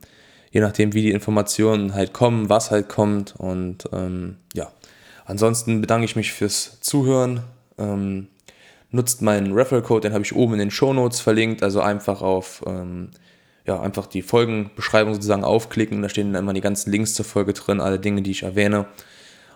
je 0.51 0.61
nachdem, 0.61 0.93
wie 0.93 1.01
die 1.01 1.11
Informationen 1.11 1.93
halt 1.93 2.13
kommen, 2.13 2.49
was 2.49 2.71
halt 2.71 2.89
kommt 2.89 3.35
und 3.37 3.85
ähm, 3.93 4.37
ja, 4.53 4.71
Ansonsten 5.31 5.79
bedanke 5.79 6.03
ich 6.03 6.17
mich 6.17 6.33
fürs 6.33 6.81
Zuhören. 6.81 7.41
Ähm, 7.77 8.27
nutzt 8.89 9.21
meinen 9.21 9.53
Referral-Code, 9.53 10.09
den 10.09 10.13
habe 10.13 10.25
ich 10.25 10.35
oben 10.35 10.53
in 10.53 10.59
den 10.59 10.71
Show 10.71 10.91
Notes 10.91 11.21
verlinkt. 11.21 11.63
Also 11.63 11.79
einfach 11.79 12.21
auf 12.21 12.61
ähm, 12.67 13.11
ja, 13.65 13.79
einfach 13.79 14.07
die 14.07 14.21
Folgenbeschreibung 14.21 15.13
sozusagen 15.13 15.43
aufklicken. 15.43 16.01
Da 16.01 16.09
stehen 16.09 16.33
dann 16.33 16.43
immer 16.43 16.53
die 16.53 16.61
ganzen 16.61 16.91
Links 16.91 17.13
zur 17.13 17.25
Folge 17.25 17.53
drin, 17.53 17.79
alle 17.79 17.99
Dinge, 17.99 18.21
die 18.21 18.31
ich 18.31 18.43
erwähne. 18.43 18.85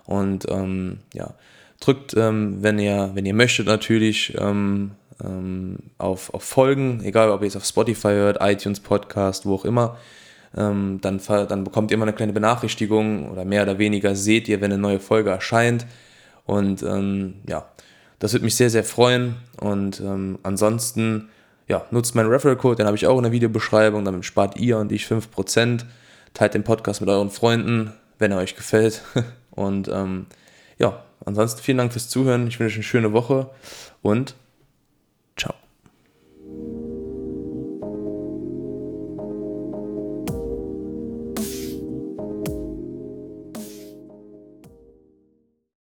Und 0.05 0.45
ähm, 0.49 0.99
ja, 1.13 1.33
drückt, 1.79 2.15
ähm, 2.15 2.57
wenn 2.61 2.79
ihr, 2.79 3.11
wenn 3.13 3.25
ihr 3.25 3.33
möchtet, 3.33 3.67
natürlich 3.67 4.35
ähm, 4.39 4.91
ähm, 5.23 5.77
auf, 5.97 6.33
auf 6.33 6.43
Folgen, 6.43 7.01
egal 7.03 7.29
ob 7.31 7.41
ihr 7.41 7.47
es 7.47 7.55
auf 7.55 7.65
Spotify 7.65 8.09
hört, 8.09 8.37
iTunes 8.41 8.79
Podcast, 8.79 9.45
wo 9.45 9.55
auch 9.55 9.65
immer 9.65 9.97
ähm, 10.55 10.99
dann, 11.01 11.19
dann 11.27 11.63
bekommt 11.63 11.91
ihr 11.91 11.95
immer 11.95 12.05
eine 12.05 12.13
kleine 12.13 12.33
Benachrichtigung 12.33 13.29
oder 13.29 13.45
mehr 13.45 13.63
oder 13.63 13.77
weniger 13.77 14.15
seht 14.15 14.47
ihr, 14.47 14.61
wenn 14.61 14.71
eine 14.71 14.81
neue 14.81 14.99
Folge 14.99 15.29
erscheint. 15.29 15.85
Und 16.45 16.83
ähm, 16.83 17.35
ja, 17.47 17.65
das 18.19 18.33
würde 18.33 18.45
mich 18.45 18.55
sehr, 18.55 18.69
sehr 18.69 18.83
freuen. 18.83 19.35
Und 19.59 19.99
ähm, 19.99 20.39
ansonsten, 20.43 21.29
ja, 21.67 21.86
nutzt 21.91 22.15
meinen 22.15 22.30
Referral-Code, 22.30 22.78
den 22.78 22.86
habe 22.86 22.97
ich 22.97 23.08
auch 23.08 23.17
in 23.17 23.23
der 23.23 23.32
Videobeschreibung. 23.32 24.06
Damit 24.06 24.25
spart 24.25 24.58
ihr 24.58 24.78
und 24.78 24.91
ich 24.91 25.06
5%. 25.06 25.86
Teilt 26.34 26.54
den 26.54 26.63
Podcast 26.63 27.01
mit 27.01 27.10
euren 27.10 27.30
Freunden, 27.30 27.93
wenn 28.19 28.32
er 28.32 28.38
euch 28.38 28.56
gefällt. 28.56 29.01
Und 29.51 29.88
ähm, 29.88 30.25
ja, 30.78 31.01
ansonsten 31.25 31.62
vielen 31.62 31.78
Dank 31.78 31.93
fürs 31.93 32.10
Zuhören. 32.10 32.47
Ich 32.47 32.60
wünsche 32.60 32.73
euch 32.73 32.78
eine 32.80 32.84
schöne 32.84 33.13
Woche 33.13 33.49
und 34.01 34.36